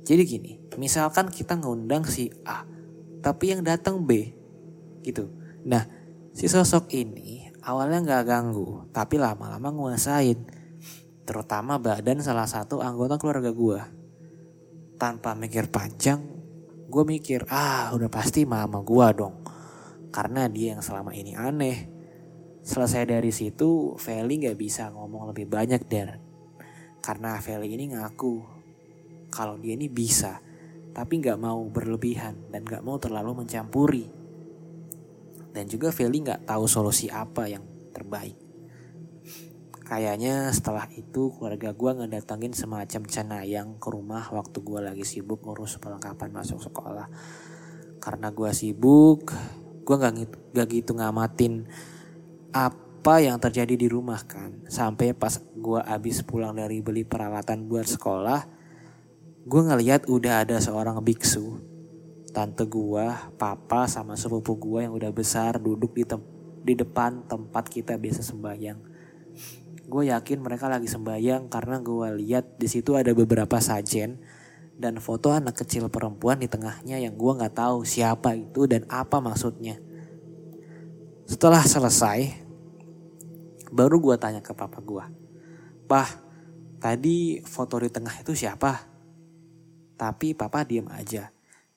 Jadi 0.04 0.22
gini, 0.24 0.52
misalkan 0.80 1.28
kita 1.28 1.56
ngundang 1.60 2.04
si 2.04 2.32
A, 2.44 2.64
tapi 3.20 3.52
yang 3.52 3.64
datang 3.64 4.04
B, 4.04 4.32
gitu. 5.04 5.28
Nah, 5.64 5.84
si 6.32 6.48
sosok 6.48 6.92
ini 6.92 7.43
awalnya 7.64 7.98
nggak 8.04 8.24
ganggu, 8.28 8.88
tapi 8.92 9.16
lama-lama 9.16 9.72
nguasain. 9.72 10.38
Terutama 11.24 11.80
badan 11.80 12.20
salah 12.20 12.44
satu 12.44 12.84
anggota 12.84 13.16
keluarga 13.16 13.48
gue. 13.48 13.80
Tanpa 15.00 15.32
mikir 15.32 15.72
panjang, 15.72 16.20
gue 16.86 17.04
mikir, 17.08 17.48
ah 17.48 17.90
udah 17.96 18.12
pasti 18.12 18.44
mama 18.44 18.84
gue 18.84 19.06
dong. 19.16 19.40
Karena 20.12 20.46
dia 20.46 20.76
yang 20.76 20.84
selama 20.84 21.16
ini 21.16 21.34
aneh. 21.34 21.90
Selesai 22.64 23.08
dari 23.08 23.32
situ, 23.32 23.96
Feli 24.00 24.40
nggak 24.40 24.56
bisa 24.56 24.88
ngomong 24.88 25.32
lebih 25.32 25.48
banyak 25.48 25.84
dan 25.84 26.16
karena 27.04 27.36
Feli 27.36 27.68
ini 27.76 27.92
ngaku 27.92 28.40
kalau 29.28 29.60
dia 29.60 29.76
ini 29.76 29.92
bisa, 29.92 30.40
tapi 30.96 31.20
nggak 31.20 31.36
mau 31.36 31.60
berlebihan 31.68 32.48
dan 32.48 32.64
nggak 32.64 32.80
mau 32.80 32.96
terlalu 32.96 33.44
mencampuri. 33.44 34.23
Dan 35.54 35.70
juga 35.70 35.94
Feli 35.94 36.18
nggak 36.26 36.50
tahu 36.50 36.66
solusi 36.66 37.06
apa 37.06 37.46
yang 37.46 37.62
terbaik. 37.94 38.34
Kayaknya 39.84 40.50
setelah 40.50 40.90
itu 40.90 41.30
keluarga 41.36 41.70
gue 41.70 41.90
ngedatangin 42.02 42.56
semacam 42.56 43.04
cenayang 43.06 43.78
ke 43.78 43.88
rumah 43.92 44.26
waktu 44.34 44.58
gue 44.64 44.80
lagi 44.80 45.04
sibuk 45.06 45.46
ngurus 45.46 45.78
perlengkapan 45.78 46.34
masuk 46.34 46.58
sekolah. 46.58 47.06
Karena 48.02 48.34
gue 48.34 48.50
sibuk, 48.50 49.30
gue 49.84 49.96
gak, 50.00 50.12
gitu, 50.18 50.36
gak 50.56 50.68
gitu 50.72 50.90
ngamatin 50.96 51.68
apa 52.50 53.14
yang 53.20 53.36
terjadi 53.36 53.76
di 53.76 53.86
rumah 53.86 54.24
kan. 54.24 54.64
Sampai 54.66 55.12
pas 55.12 55.36
gue 55.38 55.80
abis 55.84 56.24
pulang 56.24 56.56
dari 56.56 56.80
beli 56.80 57.04
peralatan 57.04 57.68
buat 57.68 57.84
sekolah, 57.84 58.40
gue 59.44 59.62
ngeliat 59.68 60.08
udah 60.08 60.48
ada 60.48 60.56
seorang 60.64 60.98
biksu. 61.04 61.73
Tante 62.34 62.66
gue, 62.66 63.06
papa 63.38 63.86
sama 63.86 64.18
sepupu 64.18 64.58
gue 64.58 64.90
yang 64.90 64.94
udah 64.98 65.14
besar 65.14 65.62
duduk 65.62 65.94
di, 65.94 66.02
tem 66.02 66.18
di 66.66 66.74
depan 66.74 67.30
tempat 67.30 67.70
kita 67.70 67.94
biasa 67.94 68.26
sembahyang 68.26 68.94
gue 69.84 70.08
yakin 70.08 70.40
mereka 70.40 70.66
lagi 70.66 70.88
sembahyang 70.88 71.52
karena 71.52 71.76
gue 71.78 72.08
lihat 72.24 72.56
di 72.56 72.68
situ 72.68 72.96
ada 72.96 73.12
beberapa 73.12 73.60
sajen 73.60 74.16
dan 74.74 74.98
foto 74.98 75.30
anak 75.30 75.54
kecil 75.62 75.86
perempuan 75.92 76.40
di 76.40 76.48
tengahnya 76.50 76.98
yang 76.98 77.14
gue 77.14 77.32
nggak 77.36 77.54
tahu 77.54 77.86
siapa 77.86 78.34
itu 78.34 78.66
dan 78.66 78.88
apa 78.90 79.22
maksudnya. 79.22 79.78
Setelah 81.24 81.62
selesai, 81.62 82.34
baru 83.70 83.96
gue 84.02 84.16
tanya 84.18 84.42
ke 84.44 84.52
papa 84.52 84.82
gue, 84.82 85.04
Pah, 85.84 86.10
tadi 86.80 87.40
foto 87.44 87.80
di 87.80 87.88
tengah 87.88 88.12
itu 88.20 88.34
siapa? 88.34 88.88
Tapi 89.94 90.34
papa 90.34 90.66
diam 90.66 90.90
aja. 90.90 91.30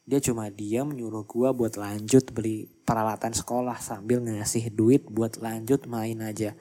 Dia 0.07 0.23
cuma 0.23 0.47
diam 0.47 0.95
nyuruh 0.95 1.27
gue 1.27 1.51
buat 1.51 1.75
lanjut 1.75 2.31
beli 2.31 2.71
peralatan 2.87 3.35
sekolah 3.35 3.75
sambil 3.83 4.23
ngasih 4.23 4.71
duit 4.71 5.03
buat 5.03 5.35
lanjut 5.35 5.83
main 5.83 6.23
aja 6.23 6.55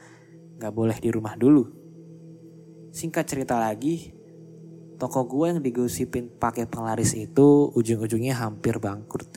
gak 0.58 0.74
boleh 0.74 0.98
di 0.98 1.14
rumah 1.14 1.38
dulu. 1.38 1.70
Singkat 2.90 3.22
cerita 3.22 3.54
lagi, 3.62 4.10
toko 4.98 5.30
gue 5.30 5.46
yang 5.54 5.60
digosipin 5.62 6.26
pakai 6.26 6.66
penglaris 6.66 7.14
itu 7.14 7.70
ujung-ujungnya 7.70 8.34
hampir 8.34 8.82
bangkrut. 8.82 9.30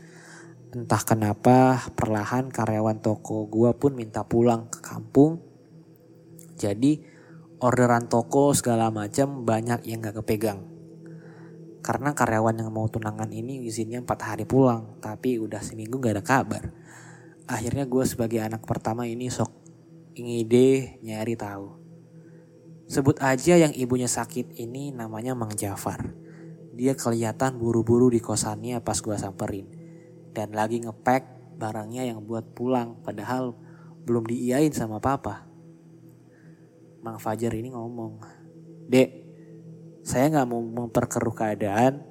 Entah 0.73 1.05
kenapa 1.05 1.77
perlahan 1.93 2.49
karyawan 2.49 3.05
toko 3.05 3.45
gue 3.45 3.69
pun 3.77 3.93
minta 3.93 4.25
pulang 4.25 4.73
ke 4.73 4.81
kampung. 4.81 5.37
Jadi 6.57 7.05
orderan 7.61 8.09
toko 8.09 8.57
segala 8.57 8.89
macam 8.89 9.45
banyak 9.45 9.85
yang 9.85 10.01
gak 10.01 10.17
kepegang. 10.25 10.78
Karena 11.89 12.13
karyawan 12.13 12.53
yang 12.53 12.69
mau 12.69 12.85
tunangan 12.85 13.33
ini 13.33 13.65
izinnya 13.65 13.97
4 14.05 14.13
hari 14.21 14.45
pulang, 14.45 15.01
tapi 15.01 15.41
udah 15.41 15.57
seminggu 15.57 15.97
gak 15.97 16.21
ada 16.21 16.23
kabar. 16.23 16.69
Akhirnya 17.49 17.89
gue 17.89 18.05
sebagai 18.05 18.45
anak 18.45 18.61
pertama 18.61 19.09
ini 19.09 19.25
sok 19.33 19.49
ngide 20.13 21.01
nyari 21.01 21.33
tahu. 21.33 21.81
Sebut 22.85 23.17
aja 23.25 23.57
yang 23.57 23.73
ibunya 23.73 24.05
sakit 24.05 24.53
ini 24.61 24.93
namanya 24.93 25.33
Mang 25.33 25.57
Jafar. 25.57 26.13
Dia 26.77 26.93
kelihatan 26.93 27.57
buru-buru 27.57 28.13
di 28.13 28.21
kosannya 28.21 28.85
pas 28.85 29.01
gua 29.01 29.17
samperin. 29.17 29.65
Dan 30.29 30.53
lagi 30.53 30.85
ngepek 30.85 31.57
barangnya 31.57 32.05
yang 32.05 32.21
buat 32.21 32.53
pulang 32.53 33.01
padahal 33.01 33.57
belum 34.05 34.29
diiyain 34.29 34.73
sama 34.73 35.01
papa. 35.01 35.49
Mang 37.01 37.17
Fajar 37.17 37.53
ini 37.57 37.73
ngomong, 37.73 38.21
Dek, 38.89 39.18
saya 40.03 40.31
nggak 40.31 40.47
mau 40.47 40.61
memperkeruh 40.61 41.35
keadaan, 41.35 42.03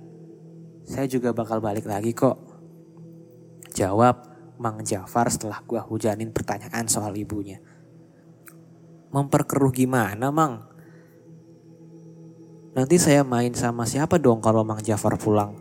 saya 0.89 1.05
juga 1.05 1.37
bakal 1.37 1.61
balik 1.61 1.85
lagi 1.85 2.17
kok. 2.17 2.41
Jawab 3.77 4.25
Mang 4.59 4.83
Jafar 4.83 5.31
setelah 5.31 5.63
gua 5.63 5.85
hujanin 5.87 6.35
pertanyaan 6.35 6.91
soal 6.91 7.15
ibunya. 7.15 7.63
Memperkeruh 9.15 9.71
gimana, 9.71 10.35
Mang? 10.35 10.67
Nanti 12.75 12.97
saya 13.01 13.25
main 13.25 13.55
sama 13.55 13.87
siapa 13.87 14.19
dong 14.19 14.43
kalau 14.43 14.67
Mang 14.67 14.83
Jafar 14.83 15.17
pulang? 15.17 15.57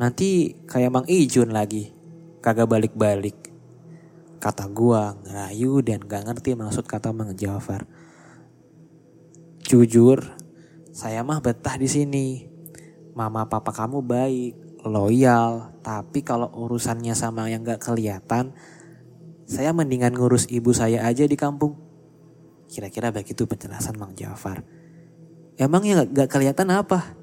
Nanti 0.00 0.56
kayak 0.64 0.92
Mang 0.94 1.06
Ijun 1.10 1.52
lagi, 1.52 1.92
kagak 2.40 2.70
balik-balik. 2.70 3.36
Kata 4.40 4.64
gua 4.72 5.20
ngerayu 5.20 5.84
dan 5.84 6.00
gak 6.08 6.24
ngerti 6.24 6.56
maksud 6.56 6.88
kata 6.88 7.12
Mang 7.12 7.36
Jafar. 7.36 7.84
Jujur, 9.60 10.39
saya 11.00 11.24
mah 11.24 11.40
betah 11.40 11.80
di 11.80 11.88
sini. 11.88 12.44
Mama 13.16 13.48
papa 13.48 13.72
kamu 13.72 14.04
baik, 14.04 14.84
loyal, 14.84 15.72
tapi 15.80 16.20
kalau 16.20 16.52
urusannya 16.52 17.16
sama 17.16 17.48
yang 17.48 17.64
gak 17.64 17.80
kelihatan, 17.80 18.52
saya 19.48 19.72
mendingan 19.72 20.12
ngurus 20.12 20.44
ibu 20.52 20.76
saya 20.76 21.08
aja 21.08 21.24
di 21.24 21.40
kampung. 21.40 21.80
Kira-kira 22.68 23.08
begitu 23.08 23.48
penjelasan 23.48 23.96
Mang 23.96 24.12
Jafar. 24.12 24.60
Emang 25.56 25.88
yang 25.88 26.04
gak, 26.04 26.28
kelihatan 26.28 26.68
apa? 26.68 27.16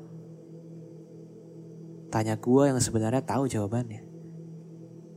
Tanya 2.10 2.34
gue 2.34 2.64
yang 2.66 2.82
sebenarnya 2.82 3.22
tahu 3.22 3.46
jawabannya. 3.46 4.02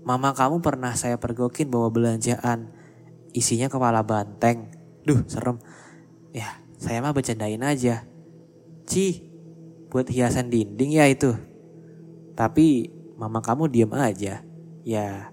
Mama 0.04 0.36
kamu 0.36 0.60
pernah 0.60 0.92
saya 1.00 1.16
pergokin 1.16 1.72
bawa 1.72 1.88
belanjaan. 1.88 2.76
Isinya 3.32 3.72
kepala 3.72 4.04
banteng. 4.04 4.68
Duh 5.08 5.24
serem. 5.24 5.56
Ya 6.36 6.60
saya 6.80 7.04
mah 7.04 7.12
bercandain 7.12 7.60
aja. 7.60 8.09
Ci, 8.90 9.22
buat 9.86 10.10
hiasan 10.10 10.50
dinding 10.50 10.98
ya 10.98 11.06
itu. 11.06 11.30
Tapi 12.34 12.90
mama 13.14 13.38
kamu 13.38 13.70
diem 13.70 13.92
aja. 13.94 14.42
Ya 14.82 15.30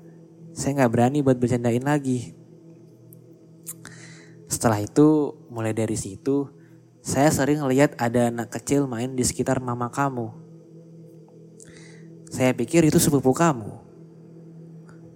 saya 0.57 0.85
gak 0.85 0.93
berani 0.93 1.25
buat 1.25 1.37
bercandain 1.37 1.85
lagi. 1.85 2.33
Setelah 4.49 4.81
itu, 4.81 5.37
mulai 5.53 5.73
dari 5.73 5.93
situ, 5.93 6.49
saya 7.05 7.29
sering 7.29 7.61
lihat 7.69 7.93
ada 8.01 8.33
anak 8.33 8.57
kecil 8.57 8.89
main 8.89 9.13
di 9.13 9.21
sekitar 9.21 9.61
mama 9.61 9.93
kamu. 9.93 10.33
Saya 12.33 12.57
pikir 12.57 12.89
itu 12.89 12.97
sepupu 12.97 13.37
kamu. 13.37 13.69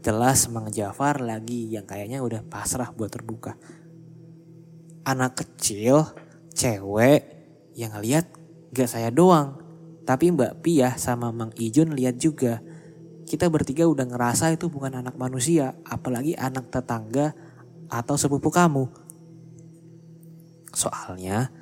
Jelas 0.06 0.46
Mang 0.50 0.70
Jafar 0.70 1.22
lagi 1.22 1.74
yang 1.74 1.90
kayaknya 1.90 2.22
udah 2.22 2.46
pasrah 2.46 2.94
buat 2.94 3.10
terbuka. 3.10 3.58
Anak 5.02 5.42
kecil, 5.42 6.06
cewek, 6.54 7.41
yang 7.76 7.96
lihat 8.00 8.28
gak 8.76 8.90
saya 8.90 9.12
doang. 9.12 9.60
Tapi 10.02 10.34
Mbak 10.34 10.66
Pia 10.66 10.98
sama 10.98 11.30
Mang 11.30 11.54
Ijun 11.56 11.94
lihat 11.94 12.18
juga. 12.18 12.60
Kita 13.28 13.48
bertiga 13.48 13.88
udah 13.88 14.04
ngerasa 14.04 14.52
itu 14.52 14.68
bukan 14.68 15.00
anak 15.00 15.16
manusia, 15.16 15.78
apalagi 15.88 16.36
anak 16.36 16.68
tetangga 16.68 17.32
atau 17.88 18.16
sepupu 18.20 18.52
kamu. 18.52 18.92
Soalnya 20.76 21.54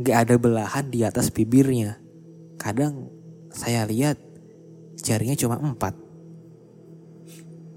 gak 0.00 0.26
ada 0.26 0.34
belahan 0.40 0.90
di 0.90 1.06
atas 1.06 1.30
bibirnya. 1.30 2.02
Kadang 2.56 3.12
saya 3.52 3.84
lihat 3.86 4.18
jarinya 4.98 5.36
cuma 5.38 5.60
empat. 5.60 5.94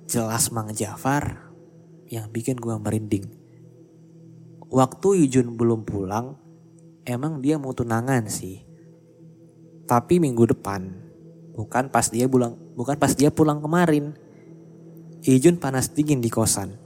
Jelas 0.09 0.49
Mang 0.49 0.73
Jafar 0.73 1.53
yang 2.09 2.33
bikin 2.33 2.57
gua 2.57 2.81
merinding. 2.81 3.29
Waktu 4.69 5.25
Yujun 5.25 5.53
belum 5.53 5.85
pulang, 5.85 6.37
emang 7.09 7.41
dia 7.41 7.57
mau 7.57 7.73
tunangan 7.73 8.29
sih. 8.29 8.61
Tapi 9.89 10.21
minggu 10.21 10.53
depan, 10.53 10.85
bukan 11.57 11.89
pas 11.89 12.05
dia 12.13 12.29
pulang, 12.29 12.53
bukan 12.77 12.93
pas 13.01 13.17
dia 13.17 13.33
pulang 13.33 13.57
kemarin. 13.57 14.13
Ijun 15.25 15.57
panas 15.57 15.89
dingin 15.89 16.21
di 16.21 16.29
kosan. 16.29 16.77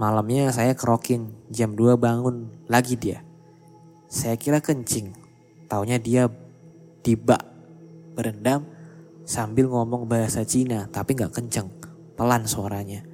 Malamnya 0.00 0.48
saya 0.48 0.72
kerokin, 0.72 1.28
jam 1.52 1.76
2 1.76 2.00
bangun, 2.00 2.48
lagi 2.64 2.96
dia. 2.96 3.20
Saya 4.08 4.40
kira 4.40 4.64
kencing, 4.64 5.12
taunya 5.68 6.00
dia 6.00 6.32
tiba 7.04 7.36
berendam 8.16 8.64
sambil 9.28 9.68
ngomong 9.68 10.08
bahasa 10.08 10.42
Cina 10.42 10.88
tapi 10.88 11.12
nggak 11.12 11.36
kenceng, 11.36 11.68
pelan 12.16 12.48
suaranya. 12.48 13.04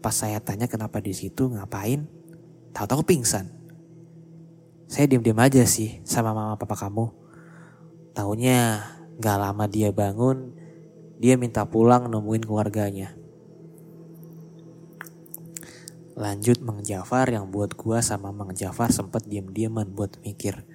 Pas 0.00 0.14
saya 0.14 0.40
tanya 0.40 0.70
kenapa 0.70 1.02
di 1.02 1.12
situ 1.12 1.50
ngapain, 1.50 2.06
tahu-tahu 2.72 3.04
pingsan. 3.04 3.59
Saya 4.90 5.06
diam-diam 5.06 5.38
aja 5.38 5.62
sih 5.70 6.02
sama 6.02 6.34
mama 6.34 6.58
papa 6.58 6.74
kamu. 6.74 7.14
Taunya 8.10 8.82
gak 9.22 9.38
lama 9.38 9.70
dia 9.70 9.94
bangun, 9.94 10.50
dia 11.22 11.38
minta 11.38 11.62
pulang 11.62 12.10
nemuin 12.10 12.42
keluarganya. 12.42 13.14
Lanjut 16.18 16.58
Mang 16.58 16.82
Jafar 16.82 17.30
yang 17.30 17.54
buat 17.54 17.78
gua 17.78 18.02
sama 18.02 18.34
Mang 18.34 18.50
Jafar 18.50 18.90
sempet 18.90 19.30
diam-diaman 19.30 19.94
buat 19.94 20.18
mikir. 20.26 20.66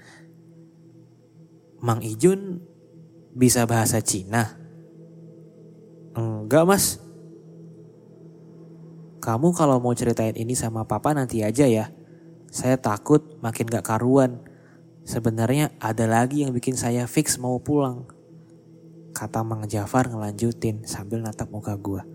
Mang 1.83 1.99
Ijun 1.99 2.63
bisa 3.35 3.67
bahasa 3.67 3.99
Cina? 3.99 4.55
Enggak 6.15 6.63
mas. 6.63 7.03
Kamu 9.19 9.51
kalau 9.51 9.83
mau 9.83 9.91
ceritain 9.91 10.39
ini 10.39 10.55
sama 10.55 10.87
papa 10.87 11.11
nanti 11.11 11.43
aja 11.43 11.67
ya. 11.67 11.91
Saya 12.55 12.79
takut 12.79 13.35
makin 13.43 13.67
gak 13.67 13.83
karuan. 13.83 14.39
Sebenarnya 15.03 15.75
ada 15.83 16.07
lagi 16.07 16.47
yang 16.47 16.55
bikin 16.55 16.79
saya 16.79 17.03
fix 17.03 17.35
mau 17.35 17.59
pulang. 17.59 18.07
Kata 19.11 19.43
Mang 19.43 19.67
Jafar 19.67 20.07
ngelanjutin 20.07 20.87
sambil 20.87 21.19
natap 21.19 21.51
muka 21.51 21.75
gua. 21.75 22.07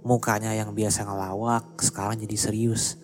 Mukanya 0.00 0.56
yang 0.56 0.72
biasa 0.72 1.04
ngelawak 1.04 1.76
sekarang 1.84 2.24
jadi 2.24 2.36
serius. 2.40 2.96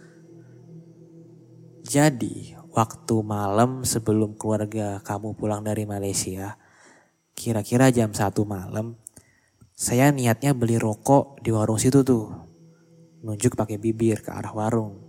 Jadi 1.85 2.57
waktu 2.73 3.17
malam 3.21 3.85
sebelum 3.85 4.33
keluarga 4.41 5.05
kamu 5.05 5.37
pulang 5.37 5.61
dari 5.61 5.85
Malaysia, 5.85 6.57
kira-kira 7.37 7.93
jam 7.93 8.17
satu 8.17 8.49
malam, 8.49 8.97
saya 9.77 10.09
niatnya 10.09 10.57
beli 10.57 10.81
rokok 10.81 11.45
di 11.45 11.53
warung 11.53 11.77
situ 11.77 12.01
tuh. 12.01 12.33
Nunjuk 13.29 13.61
pakai 13.61 13.77
bibir 13.77 14.25
ke 14.25 14.33
arah 14.33 14.57
warung. 14.57 15.08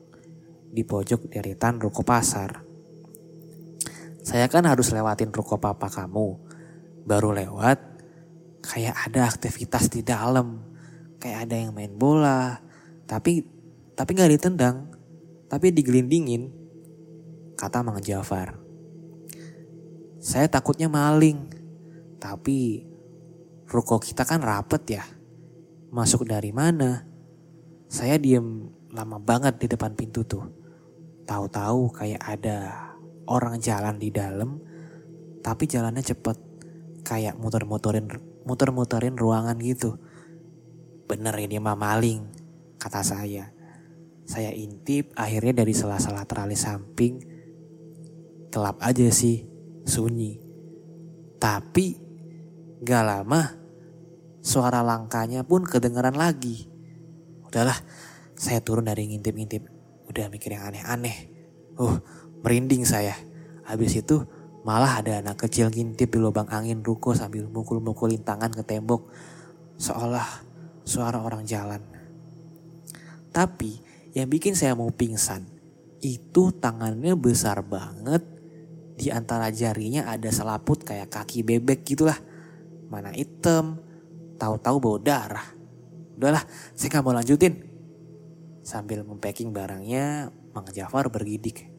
Di 0.70 0.86
pojok 0.86 1.30
deretan 1.30 1.82
ruko 1.82 2.06
pasar. 2.06 2.62
Saya 4.22 4.46
kan 4.46 4.66
harus 4.70 4.94
lewatin 4.94 5.34
ruko 5.34 5.58
papa 5.58 5.90
kamu. 5.90 6.38
Baru 7.10 7.34
lewat, 7.34 7.82
kayak 8.62 9.10
ada 9.10 9.26
aktivitas 9.26 9.90
di 9.90 10.06
dalam 10.06 10.70
kayak 11.20 11.50
ada 11.50 11.56
yang 11.60 11.72
main 11.76 11.92
bola, 11.94 12.64
tapi 13.04 13.44
tapi 13.94 14.10
nggak 14.16 14.32
ditendang, 14.40 14.88
tapi 15.52 15.76
digelindingin, 15.76 16.48
kata 17.60 17.84
Mang 17.84 18.00
Jafar. 18.00 18.56
Saya 20.24 20.48
takutnya 20.48 20.88
maling, 20.88 21.52
tapi 22.20 22.88
ruko 23.68 24.00
kita 24.00 24.24
kan 24.24 24.40
rapet 24.40 25.00
ya. 25.00 25.04
Masuk 25.92 26.24
dari 26.24 26.56
mana? 26.56 27.04
Saya 27.92 28.16
diem 28.16 28.72
lama 28.94 29.20
banget 29.20 29.60
di 29.60 29.68
depan 29.68 29.98
pintu 29.98 30.24
tuh. 30.24 30.59
Tahu-tahu 31.30 31.94
kayak 31.94 32.26
ada 32.26 32.90
orang 33.30 33.62
jalan 33.62 34.02
di 34.02 34.10
dalam, 34.10 34.58
tapi 35.46 35.70
jalannya 35.70 36.02
cepet. 36.02 36.50
Kayak 37.06 37.38
muter-muterin 37.38 38.10
muter-muterin 38.46 39.18
ruangan 39.18 39.58
gitu 39.62 39.98
Bener 41.10 41.34
ini 41.42 41.58
mah 41.58 41.74
maling, 41.74 42.22
kata 42.78 43.02
saya. 43.02 43.50
Saya 44.30 44.54
intip 44.54 45.10
akhirnya 45.18 45.66
dari 45.66 45.74
sela-sela 45.74 46.22
teralis 46.30 46.70
samping. 46.70 47.18
Gelap 48.54 48.78
aja 48.78 49.10
sih, 49.10 49.42
sunyi. 49.90 50.38
Tapi 51.42 51.98
gak 52.86 53.04
lama 53.10 53.42
suara 54.46 54.86
langkahnya 54.86 55.42
pun 55.50 55.66
kedengeran 55.66 56.14
lagi. 56.14 56.70
Udahlah, 57.50 57.82
saya 58.38 58.62
turun 58.62 58.86
dari 58.86 59.10
ngintip-ngintip. 59.10 59.79
Udah 60.10 60.26
mikir 60.28 60.58
yang 60.58 60.66
aneh-aneh. 60.74 61.30
Uh, 61.78 62.02
merinding 62.42 62.84
saya. 62.84 63.14
Habis 63.64 64.02
itu 64.02 64.26
malah 64.66 65.00
ada 65.00 65.22
anak 65.22 65.46
kecil 65.46 65.70
ngintip 65.70 66.10
di 66.10 66.20
lubang 66.20 66.50
angin 66.50 66.82
ruko 66.82 67.14
sambil 67.14 67.46
mukul-mukulin 67.46 68.26
tangan 68.26 68.50
ke 68.50 68.66
tembok. 68.66 69.08
Seolah 69.78 70.26
suara 70.84 71.22
orang 71.22 71.46
jalan. 71.46 71.80
Tapi 73.30 73.78
yang 74.18 74.26
bikin 74.26 74.58
saya 74.58 74.74
mau 74.74 74.90
pingsan 74.90 75.46
itu 76.02 76.50
tangannya 76.58 77.14
besar 77.14 77.62
banget. 77.62 78.26
Di 79.00 79.14
antara 79.14 79.48
jarinya 79.48 80.12
ada 80.12 80.28
selaput 80.28 80.84
kayak 80.84 81.14
kaki 81.14 81.46
bebek 81.46 81.88
gitulah. 81.88 82.18
Mana 82.90 83.14
hitam, 83.14 83.80
tahu-tahu 84.36 84.76
bau 84.82 84.98
darah. 85.00 85.46
Udahlah, 86.20 86.44
saya 86.76 86.98
nggak 86.98 87.04
mau 87.06 87.16
lanjutin. 87.16 87.69
Sambil 88.70 89.02
mempacking 89.02 89.50
barangnya, 89.50 90.30
Mang 90.54 90.70
Jafar 90.70 91.10
bergidik. 91.10 91.74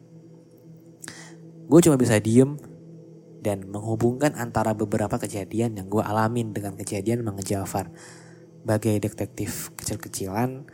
Gue 1.71 1.79
cuma 1.79 1.95
bisa 1.95 2.19
diem 2.19 2.59
dan 3.39 3.63
menghubungkan 3.71 4.35
antara 4.35 4.75
beberapa 4.75 5.15
kejadian 5.15 5.79
yang 5.79 5.87
gue 5.87 6.03
alamin 6.03 6.51
dengan 6.51 6.75
kejadian 6.75 7.23
Mang 7.23 7.39
Jafar 7.39 7.87
sebagai 8.59 8.99
detektif 9.01 9.71
kecil-kecilan 9.79 10.69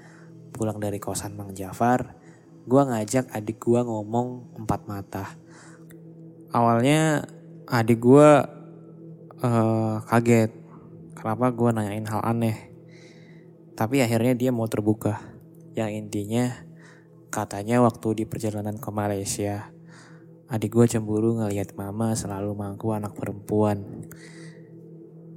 pulang 0.52 0.82
dari 0.82 0.98
kosan 0.98 1.38
Mang 1.38 1.54
Jafar, 1.54 2.18
gue 2.66 2.82
ngajak 2.82 3.30
adik 3.32 3.62
gue 3.62 3.78
ngomong 3.78 4.58
empat 4.58 4.90
mata. 4.90 5.26
Awalnya 6.50 7.30
adik 7.70 8.02
gue 8.02 8.30
uh, 9.46 9.96
kaget 10.10 10.50
kenapa 11.14 11.54
gue 11.54 11.70
nanyain 11.78 12.10
hal 12.10 12.26
aneh. 12.26 12.58
Tapi 13.78 14.02
akhirnya 14.02 14.34
dia 14.34 14.50
mau 14.50 14.66
terbuka. 14.66 15.37
Yang 15.78 15.92
intinya 15.94 16.46
katanya 17.30 17.86
waktu 17.86 18.18
di 18.18 18.26
perjalanan 18.26 18.82
ke 18.82 18.90
Malaysia, 18.90 19.70
adik 20.50 20.74
gue 20.74 20.90
cemburu 20.90 21.38
ngeliat 21.38 21.78
mama 21.78 22.18
selalu 22.18 22.58
mangku 22.58 22.90
anak 22.98 23.14
perempuan. 23.14 24.10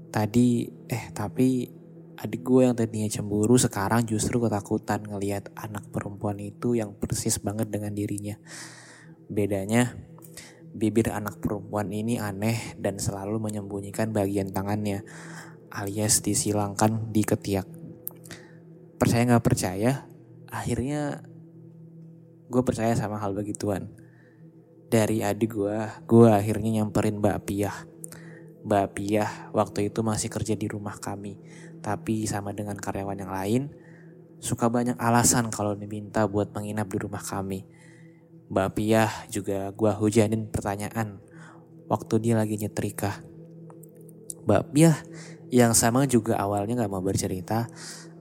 Tadi, 0.09 0.65
eh 0.89 1.05
tapi 1.13 1.79
Adik 2.21 2.45
gue 2.45 2.69
yang 2.69 2.77
tadinya 2.77 3.09
cemburu 3.09 3.57
sekarang 3.57 4.05
justru 4.05 4.45
ketakutan 4.45 5.01
ngelihat 5.09 5.49
anak 5.57 5.89
perempuan 5.89 6.37
itu 6.37 6.77
yang 6.77 6.93
persis 6.93 7.41
banget 7.41 7.73
dengan 7.73 7.97
dirinya. 7.97 8.37
Bedanya, 9.25 9.97
bibir 10.77 11.17
anak 11.17 11.41
perempuan 11.41 11.89
ini 11.89 12.21
aneh 12.21 12.77
dan 12.77 13.01
selalu 13.01 13.41
menyembunyikan 13.41 14.13
bagian 14.13 14.53
tangannya, 14.53 15.01
alias 15.73 16.21
disilangkan 16.21 17.09
di 17.09 17.25
ketiak. 17.25 17.65
Percaya 19.01 19.25
gak 19.25 19.41
percaya, 19.49 20.05
akhirnya 20.51 21.23
gue 22.51 22.63
percaya 22.67 22.93
sama 22.99 23.17
hal 23.23 23.33
begituan. 23.33 23.91
Dari 24.91 25.23
adik 25.23 25.55
gue, 25.55 25.79
gue 26.11 26.29
akhirnya 26.29 26.83
nyamperin 26.83 27.23
Mbak 27.23 27.39
Piah. 27.47 27.77
Mbak 28.67 28.87
Piah 28.93 29.31
waktu 29.55 29.89
itu 29.89 30.03
masih 30.03 30.29
kerja 30.29 30.59
di 30.59 30.67
rumah 30.67 30.99
kami 30.99 31.39
tapi 31.81 32.29
sama 32.29 32.53
dengan 32.53 32.77
karyawan 32.77 33.17
yang 33.17 33.33
lain, 33.33 33.63
suka 34.39 34.69
banyak 34.69 34.97
alasan 35.01 35.49
kalau 35.49 35.73
diminta 35.73 36.29
buat 36.29 36.53
menginap 36.53 36.93
di 36.93 36.99
rumah 37.01 37.25
kami. 37.25 37.65
Mbak 38.53 38.69
Piah 38.77 39.11
juga 39.33 39.73
gua 39.73 39.97
hujanin 39.97 40.49
pertanyaan 40.53 41.19
waktu 41.89 42.15
dia 42.21 42.35
lagi 42.37 42.61
nyetrika. 42.61 43.25
Mbak 44.45 44.63
Piah 44.77 44.97
yang 45.51 45.75
sama 45.75 46.07
juga 46.07 46.39
awalnya 46.39 46.79
gak 46.87 46.93
mau 46.93 47.03
bercerita, 47.03 47.67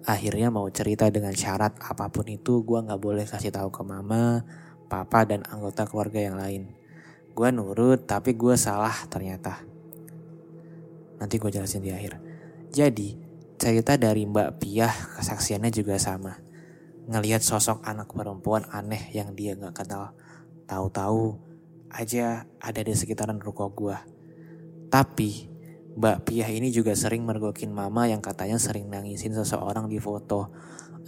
akhirnya 0.07 0.53
mau 0.53 0.67
cerita 0.69 1.07
dengan 1.09 1.35
syarat 1.35 1.75
apa 1.81 2.11
pun 2.11 2.27
itu 2.27 2.61
gua 2.63 2.85
gak 2.85 3.01
boleh 3.01 3.25
kasih 3.25 3.51
tahu 3.51 3.71
ke 3.73 3.81
mama, 3.83 4.43
papa 4.87 5.25
dan 5.25 5.43
anggota 5.47 5.87
keluarga 5.89 6.19
yang 6.19 6.37
lain. 6.39 6.71
Gua 7.33 7.49
nurut 7.49 8.03
tapi 8.03 8.35
gue 8.35 8.55
salah 8.59 8.95
ternyata. 9.07 9.63
Nanti 11.19 11.35
gue 11.35 11.51
jelasin 11.51 11.83
di 11.83 11.91
akhir. 11.91 12.19
Jadi, 12.71 13.29
Cerita 13.59 13.99
dari 13.99 14.23
Mbak 14.23 14.55
Piah 14.55 14.95
kesaksiannya 15.19 15.67
juga 15.67 15.99
sama. 15.99 16.39
Ngelihat 17.11 17.43
sosok 17.43 17.83
anak 17.83 18.07
perempuan 18.15 18.63
aneh 18.71 19.11
yang 19.11 19.35
dia 19.35 19.51
gak 19.59 19.83
kenal. 19.83 20.15
Tahu-tahu 20.63 21.35
aja 21.91 22.47
ada 22.63 22.79
di 22.79 22.95
sekitaran 22.95 23.35
ruko 23.35 23.67
gua. 23.67 23.99
Tapi 24.87 25.48
Mbak 25.99 26.17
Piah 26.23 26.47
ini 26.47 26.71
juga 26.71 26.95
sering 26.95 27.27
mergokin 27.27 27.75
mama 27.75 28.07
yang 28.07 28.23
katanya 28.23 28.55
sering 28.55 28.87
nangisin 28.87 29.35
seseorang 29.35 29.91
di 29.91 29.99
foto. 29.99 30.47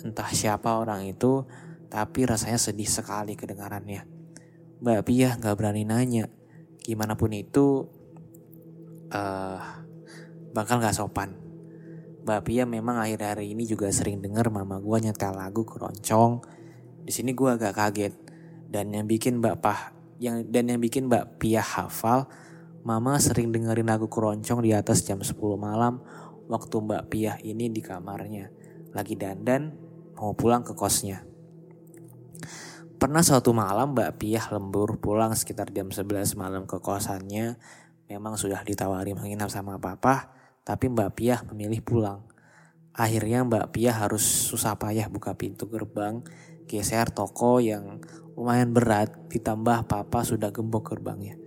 Entah 0.03 0.27
siapa 0.35 0.75
orang 0.75 1.07
itu, 1.07 1.47
tapi 1.87 2.27
rasanya 2.27 2.59
sedih 2.59 2.91
sekali 2.91 3.39
kedengarannya. 3.39 4.03
Mbak 4.83 5.01
Piah 5.07 5.39
gak 5.39 5.55
berani 5.55 5.87
nanya. 5.87 6.27
Gimana 6.83 7.15
pun 7.15 7.31
itu, 7.31 7.87
uh, 9.15 9.59
bakal 10.51 10.83
gak 10.83 10.97
sopan. 10.97 11.41
Mbak 12.21 12.41
Pia 12.45 12.63
memang 12.69 13.01
akhir-akhir 13.01 13.41
ini 13.41 13.65
juga 13.65 13.89
sering 13.89 14.21
dengar 14.21 14.53
mama 14.53 14.77
gue 14.77 14.97
nyetel 15.01 15.33
lagu 15.33 15.65
keroncong. 15.65 16.45
Di 17.01 17.09
sini 17.09 17.33
gue 17.33 17.49
agak 17.49 17.73
kaget. 17.73 18.13
Dan 18.69 18.93
yang 18.93 19.09
bikin 19.09 19.41
Mbak 19.41 19.57
Pah 19.57 19.91
yang 20.21 20.45
dan 20.53 20.69
yang 20.69 20.77
bikin 20.77 21.09
Mbak 21.09 21.41
Pia 21.41 21.65
hafal, 21.65 22.29
mama 22.82 23.21
sering 23.21 23.53
dengerin 23.53 23.86
lagu 23.86 24.09
keroncong 24.09 24.65
di 24.65 24.73
atas 24.73 25.05
jam 25.05 25.21
10 25.21 25.38
malam 25.57 26.01
waktu 26.49 26.75
Mbak 26.82 27.03
Pia 27.13 27.34
ini 27.45 27.69
di 27.69 27.79
kamarnya. 27.79 28.49
Lagi 28.91 29.13
dandan 29.15 29.71
mau 30.17 30.34
pulang 30.34 30.65
ke 30.65 30.73
kosnya. 30.73 31.23
Pernah 33.01 33.25
suatu 33.25 33.53
malam 33.53 33.97
Mbak 33.97 34.11
Pia 34.21 34.41
lembur 34.53 34.97
pulang 35.01 35.34
sekitar 35.34 35.73
jam 35.73 35.89
11 35.89 36.38
malam 36.38 36.69
ke 36.69 36.77
kosannya. 36.77 37.57
Memang 38.09 38.36
sudah 38.36 38.61
ditawari 38.61 39.15
menginap 39.15 39.47
sama 39.47 39.79
papa, 39.79 40.29
tapi 40.61 40.91
Mbak 40.91 41.11
Pia 41.17 41.41
memilih 41.49 41.82
pulang. 41.82 42.27
Akhirnya 42.91 43.41
Mbak 43.47 43.73
Pia 43.73 43.95
harus 43.95 44.21
susah 44.21 44.75
payah 44.75 45.07
buka 45.07 45.34
pintu 45.34 45.65
gerbang, 45.65 46.21
geser 46.67 47.09
toko 47.09 47.63
yang 47.63 48.03
lumayan 48.36 48.75
berat, 48.75 49.32
ditambah 49.32 49.88
papa 49.88 50.21
sudah 50.27 50.53
gembok 50.53 50.93
gerbangnya. 50.93 51.40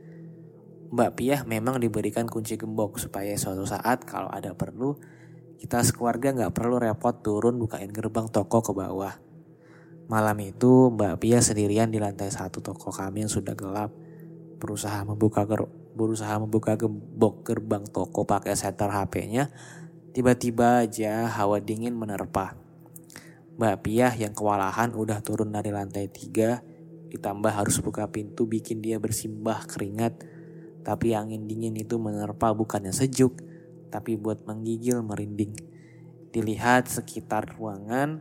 Mbak 0.94 1.10
Pia 1.18 1.42
memang 1.42 1.82
diberikan 1.82 2.30
kunci 2.30 2.54
gembok 2.54 3.02
supaya 3.02 3.34
suatu 3.34 3.66
saat 3.66 4.06
kalau 4.06 4.30
ada 4.30 4.54
perlu, 4.54 4.94
kita 5.58 5.82
sekeluarga 5.82 6.30
nggak 6.30 6.54
perlu 6.54 6.78
repot 6.78 7.18
turun 7.18 7.58
bukain 7.58 7.90
gerbang 7.90 8.30
toko 8.30 8.62
ke 8.62 8.70
bawah. 8.70 9.18
Malam 10.06 10.38
itu 10.46 10.94
Mbak 10.94 11.18
Pia 11.18 11.42
sendirian 11.42 11.90
di 11.90 11.98
lantai 11.98 12.30
satu 12.30 12.62
toko 12.62 12.94
kami 12.94 13.26
yang 13.26 13.32
sudah 13.32 13.58
gelap. 13.58 13.90
Berusaha 14.62 15.02
membuka 15.02 15.42
ger 15.42 15.66
berusaha 15.98 16.38
membuka 16.38 16.78
gembok 16.78 17.42
gerbang 17.42 17.82
toko 17.90 18.22
pakai 18.22 18.54
setter 18.54 18.86
HP-nya. 18.86 19.50
Tiba-tiba 20.14 20.86
aja 20.86 21.26
hawa 21.26 21.58
dingin 21.58 21.98
menerpa. 21.98 22.54
Mbak 23.58 23.76
Pia 23.82 24.14
yang 24.14 24.30
kewalahan 24.30 24.94
udah 24.94 25.18
turun 25.26 25.50
dari 25.50 25.74
lantai 25.74 26.06
tiga. 26.06 26.62
Ditambah 27.10 27.50
harus 27.50 27.82
buka 27.82 28.06
pintu 28.14 28.46
bikin 28.46 28.78
dia 28.78 29.02
bersimbah 29.02 29.66
keringat. 29.66 30.33
Tapi 30.84 31.16
angin 31.16 31.48
dingin 31.48 31.74
itu 31.80 31.96
menerpa 31.96 32.52
bukannya 32.52 32.92
sejuk. 32.92 33.40
Tapi 33.88 34.20
buat 34.20 34.44
menggigil 34.44 35.00
merinding. 35.00 35.56
Dilihat 36.30 36.92
sekitar 36.92 37.56
ruangan, 37.56 38.20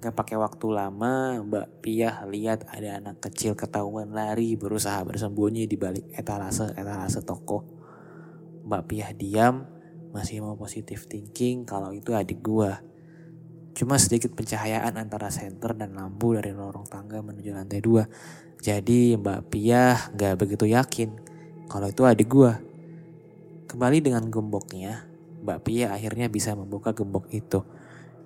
Gak 0.00 0.16
pakai 0.16 0.40
waktu 0.40 0.64
lama, 0.72 1.44
Mbak 1.44 1.84
Pia 1.84 2.24
lihat 2.24 2.64
ada 2.72 3.04
anak 3.04 3.20
kecil 3.20 3.52
ketahuan 3.52 4.16
lari 4.16 4.56
berusaha 4.56 4.96
bersembunyi 5.04 5.68
di 5.68 5.76
balik 5.76 6.08
etalase 6.16 6.72
etalase 6.72 7.20
toko. 7.20 7.68
Mbak 8.64 8.82
Pia 8.88 9.12
diam, 9.12 9.68
masih 10.08 10.40
mau 10.40 10.56
positif 10.56 11.04
thinking 11.04 11.68
kalau 11.68 11.92
itu 11.92 12.16
adik 12.16 12.40
gua. 12.40 12.80
Cuma 13.76 14.00
sedikit 14.00 14.32
pencahayaan 14.32 14.96
antara 14.96 15.28
senter 15.28 15.76
dan 15.76 15.92
lampu 15.92 16.32
dari 16.32 16.56
lorong 16.56 16.88
tangga 16.88 17.20
menuju 17.20 17.52
lantai 17.52 17.84
dua. 17.84 18.08
Jadi 18.56 19.20
Mbak 19.20 19.52
Pia 19.52 20.00
gak 20.16 20.40
begitu 20.40 20.64
yakin 20.64 21.29
kalau 21.70 21.86
itu 21.86 22.02
adik 22.02 22.26
gua. 22.26 22.58
Kembali 23.70 24.02
dengan 24.02 24.26
gemboknya, 24.26 25.06
Mbak 25.46 25.58
Pia 25.62 25.94
akhirnya 25.94 26.26
bisa 26.26 26.58
membuka 26.58 26.90
gembok 26.90 27.30
itu 27.30 27.62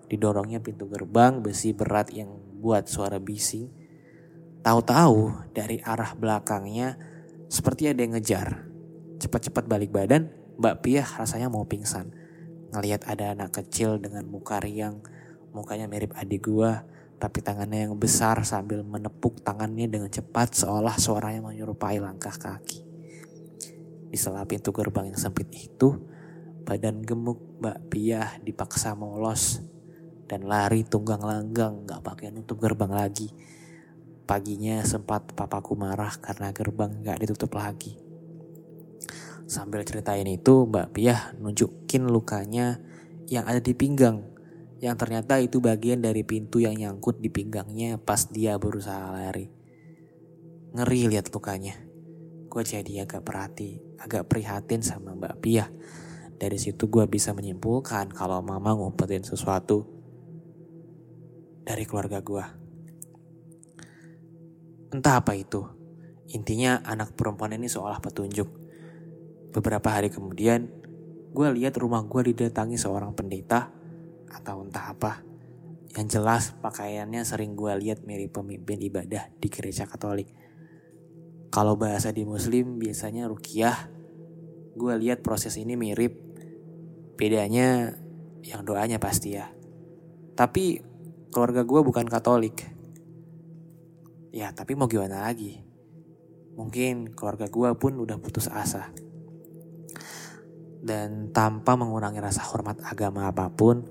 didorongnya 0.09 0.65
pintu 0.65 0.89
gerbang 0.89 1.45
besi 1.45 1.77
berat 1.77 2.09
yang 2.09 2.33
buat 2.65 2.89
suara 2.89 3.21
bising. 3.21 3.69
Tahu-tahu 4.65 5.53
dari 5.53 5.77
arah 5.85 6.17
belakangnya 6.17 6.97
seperti 7.53 7.93
ada 7.93 8.01
yang 8.01 8.17
ngejar. 8.17 8.65
Cepat-cepat 9.21 9.69
balik 9.69 9.93
badan, 9.93 10.33
Mbak 10.57 10.77
Pia 10.81 11.05
rasanya 11.05 11.53
mau 11.53 11.69
pingsan. 11.69 12.17
Ngelihat 12.73 13.05
ada 13.05 13.37
anak 13.37 13.61
kecil 13.61 14.01
dengan 14.01 14.25
muka 14.25 14.57
riang, 14.57 15.05
mukanya 15.53 15.85
mirip 15.85 16.17
adik 16.17 16.49
gua, 16.49 16.89
tapi 17.21 17.45
tangannya 17.45 17.93
yang 17.93 17.95
besar 18.01 18.41
sambil 18.49 18.81
menepuk 18.81 19.45
tangannya 19.45 19.85
dengan 19.85 20.09
cepat 20.09 20.57
seolah 20.57 20.97
suaranya 20.97 21.45
menyerupai 21.45 22.01
langkah 22.01 22.33
kaki. 22.33 22.94
Di 24.15 24.23
sela 24.23 24.47
pintu 24.47 24.71
gerbang 24.71 25.11
yang 25.11 25.19
sempit 25.19 25.51
itu, 25.51 25.99
badan 26.63 27.03
gemuk 27.03 27.59
Mbak 27.59 27.79
Pia 27.91 28.39
dipaksa 28.47 28.95
molos 28.95 29.59
dan 30.31 30.47
lari 30.47 30.87
tunggang 30.87 31.19
langgang 31.19 31.83
gak 31.83 31.99
pakai 32.07 32.31
nutup 32.31 32.63
gerbang 32.63 32.95
lagi. 32.95 33.35
Paginya 34.23 34.87
sempat 34.87 35.35
papaku 35.35 35.75
marah 35.75 36.15
karena 36.23 36.55
gerbang 36.55 37.03
gak 37.03 37.27
ditutup 37.27 37.59
lagi. 37.59 37.99
Sambil 39.51 39.83
ceritain 39.83 40.31
itu 40.31 40.63
Mbak 40.71 40.95
Piah 40.95 41.35
nunjukin 41.43 42.07
lukanya 42.07 42.79
yang 43.27 43.51
ada 43.51 43.59
di 43.59 43.75
pinggang. 43.75 44.31
Yang 44.79 44.95
ternyata 44.95 45.43
itu 45.43 45.59
bagian 45.59 46.07
dari 46.07 46.23
pintu 46.23 46.63
yang 46.63 46.79
nyangkut 46.79 47.19
di 47.19 47.35
pinggangnya 47.35 47.99
pas 47.99 48.31
dia 48.31 48.55
berusaha 48.63 49.11
lari. 49.11 49.51
Ngeri 50.71 51.11
lihat 51.11 51.35
lukanya. 51.35 51.94
Gue 52.55 52.63
jadi 52.63 53.03
agak 53.03 53.27
perhati, 53.27 53.83
agak 53.99 54.31
prihatin 54.31 54.79
sama 54.79 55.19
Mbak 55.19 55.43
Piah. 55.43 55.67
Dari 56.39 56.55
situ 56.55 56.87
gue 56.87 57.03
bisa 57.11 57.35
menyimpulkan 57.35 58.15
kalau 58.15 58.39
mama 58.47 58.79
ngumpetin 58.79 59.27
sesuatu 59.27 59.83
dari 61.67 61.83
keluarga 61.83 62.23
gue. 62.23 62.45
Entah 64.95 65.19
apa 65.19 65.35
itu. 65.35 65.67
Intinya 66.31 66.79
anak 66.87 67.19
perempuan 67.19 67.59
ini 67.59 67.67
seolah 67.67 67.99
petunjuk. 67.99 68.47
Beberapa 69.51 69.91
hari 69.91 70.15
kemudian, 70.15 70.71
gue 71.35 71.49
lihat 71.59 71.75
rumah 71.75 72.07
gue 72.07 72.31
didatangi 72.31 72.79
seorang 72.79 73.19
pendeta 73.19 73.75
atau 74.31 74.63
entah 74.63 74.95
apa. 74.95 75.27
Yang 75.99 76.07
jelas 76.07 76.43
pakaiannya 76.63 77.27
sering 77.27 77.59
gue 77.59 77.75
lihat 77.83 78.07
mirip 78.07 78.39
pemimpin 78.39 78.79
ibadah 78.79 79.27
di 79.43 79.51
gereja 79.51 79.91
katolik. 79.91 80.31
Kalau 81.55 81.79
bahasa 81.79 82.11
di 82.11 82.27
muslim 82.27 82.83
biasanya 82.83 83.31
rukiah. 83.31 83.87
Gue 84.75 84.99
lihat 84.99 85.23
proses 85.23 85.55
ini 85.55 85.79
mirip. 85.79 86.19
Bedanya 87.15 87.95
yang 88.43 88.67
doanya 88.67 88.99
pasti 88.99 89.39
ya. 89.39 89.55
Tapi 90.35 90.83
keluarga 91.31 91.63
gue 91.63 91.79
bukan 91.87 92.11
Katolik. 92.11 92.67
Ya, 94.35 94.51
tapi 94.51 94.75
mau 94.75 94.91
gimana 94.91 95.31
lagi? 95.31 95.63
Mungkin 96.59 97.15
keluarga 97.15 97.47
gue 97.47 97.71
pun 97.79 98.03
udah 98.03 98.19
putus 98.19 98.51
asa. 98.51 98.91
Dan 100.83 101.31
tanpa 101.31 101.79
mengurangi 101.79 102.19
rasa 102.19 102.43
hormat 102.51 102.83
agama 102.83 103.31
apa 103.31 103.47
pun, 103.55 103.87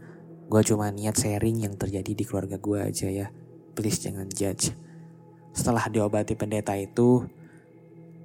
gue 0.51 0.61
cuma 0.67 0.91
niat 0.91 1.15
sharing 1.15 1.63
yang 1.63 1.79
terjadi 1.79 2.11
di 2.11 2.27
keluarga 2.27 2.59
gue 2.59 2.79
aja 2.83 3.07
ya. 3.07 3.31
Please 3.71 4.03
jangan 4.03 4.27
judge. 4.27 4.75
Setelah 5.55 5.87
diobati 5.87 6.35
pendeta 6.35 6.75
itu, 6.75 7.23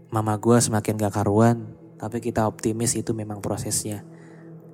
mama 0.08 0.40
gue 0.40 0.56
semakin 0.56 0.96
gak 0.96 1.20
karuan, 1.20 1.76
tapi 2.00 2.24
kita 2.24 2.48
optimis 2.48 2.96
itu 2.96 3.12
memang 3.12 3.44
prosesnya. 3.44 4.04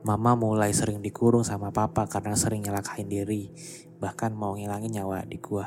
Mama 0.04 0.36
mulai 0.36 0.70
sering 0.76 1.00
dikurung 1.00 1.42
sama 1.42 1.72
papa 1.72 2.04
karena 2.04 2.36
sering 2.36 2.60
nyelakain 2.60 3.08
diri 3.08 3.48
bahkan 4.04 4.36
mau 4.36 4.52
ngilangin 4.52 5.00
nyawa 5.00 5.24
adik 5.24 5.48
gue. 5.48 5.66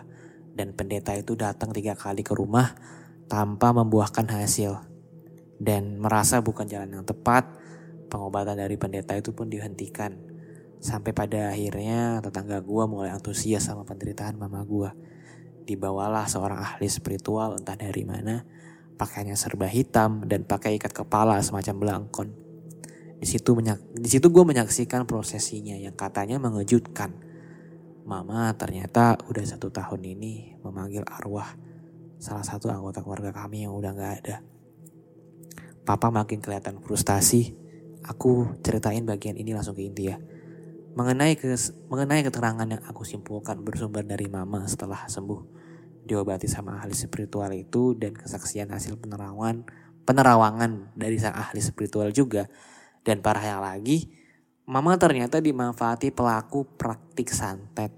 Dan 0.53 0.77
pendeta 0.77 1.13
itu 1.17 1.33
datang 1.33 1.73
tiga 1.73 1.97
kali 1.97 2.21
ke 2.21 2.37
rumah 2.37 2.77
tanpa 3.25 3.73
membuahkan 3.73 4.29
hasil. 4.29 4.77
Dan 5.57 5.97
merasa 5.97 6.41
bukan 6.41 6.69
jalan 6.69 7.01
yang 7.01 7.05
tepat, 7.05 7.49
pengobatan 8.09 8.61
dari 8.61 8.77
pendeta 8.77 9.17
itu 9.17 9.33
pun 9.33 9.49
dihentikan. 9.49 10.13
Sampai 10.77 11.13
pada 11.13 11.49
akhirnya 11.49 12.21
tetangga 12.21 12.61
gue 12.61 12.83
mulai 12.85 13.09
antusias 13.09 13.65
sama 13.65 13.85
penderitaan 13.85 14.37
mama 14.37 14.61
gue. 14.61 14.89
Dibawalah 15.65 16.29
seorang 16.29 16.61
ahli 16.61 16.85
spiritual 16.89 17.57
entah 17.57 17.75
dari 17.75 18.05
mana, 18.05 18.45
pakainya 18.97 19.37
serba 19.37 19.69
hitam 19.69 20.25
dan 20.25 20.43
pakai 20.43 20.81
ikat 20.81 20.91
kepala 20.91 21.39
semacam 21.45 21.75
belangkon. 21.77 22.29
Di 23.17 23.25
situ 23.25 23.53
di 23.93 24.09
situ 24.09 24.27
gue 24.29 24.43
menyaksikan 24.43 25.05
prosesinya 25.05 25.77
yang 25.77 25.93
katanya 25.93 26.41
mengejutkan. 26.41 27.13
Mama 28.07 28.49
ternyata 28.57 29.17
udah 29.29 29.43
satu 29.45 29.69
tahun 29.69 30.01
ini 30.17 30.57
memanggil 30.65 31.05
arwah 31.05 31.53
salah 32.17 32.41
satu 32.41 32.73
anggota 32.73 33.05
keluarga 33.05 33.29
kami 33.29 33.65
yang 33.69 33.73
udah 33.77 33.91
gak 33.93 34.13
ada. 34.25 34.37
Papa 35.85 36.11
makin 36.11 36.41
kelihatan 36.41 36.81
frustasi. 36.81 37.55
Aku 38.07 38.55
ceritain 38.63 39.03
bagian 39.03 39.35
ini 39.35 39.51
langsung 39.51 39.75
ke 39.75 39.83
inti 39.83 40.07
ya. 40.07 40.17
Mengenai 40.95 41.35
ke, 41.35 41.51
mengenai 41.91 42.23
keterangan 42.23 42.65
yang 42.65 42.81
aku 42.87 43.03
simpulkan 43.03 43.61
bersumber 43.61 44.01
dari 44.01 44.31
mama 44.31 44.63
setelah 44.65 45.05
sembuh 45.05 45.56
diobati 46.07 46.47
sama 46.47 46.79
ahli 46.79 46.95
spiritual 46.95 47.51
itu 47.51 47.93
dan 47.99 48.15
kesaksian 48.15 48.71
hasil 48.71 48.95
penerawangan 48.97 49.67
penerawangan 50.07 50.95
dari 50.95 51.19
sang 51.19 51.35
ahli 51.35 51.59
spiritual 51.59 52.15
juga 52.15 52.47
dan 53.03 53.19
parahnya 53.19 53.59
lagi 53.59 54.17
Mama 54.67 54.99
ternyata 54.99 55.39
dimanfaati 55.39 56.11
pelaku 56.11 56.67
praktik 56.75 57.31
santet. 57.31 57.95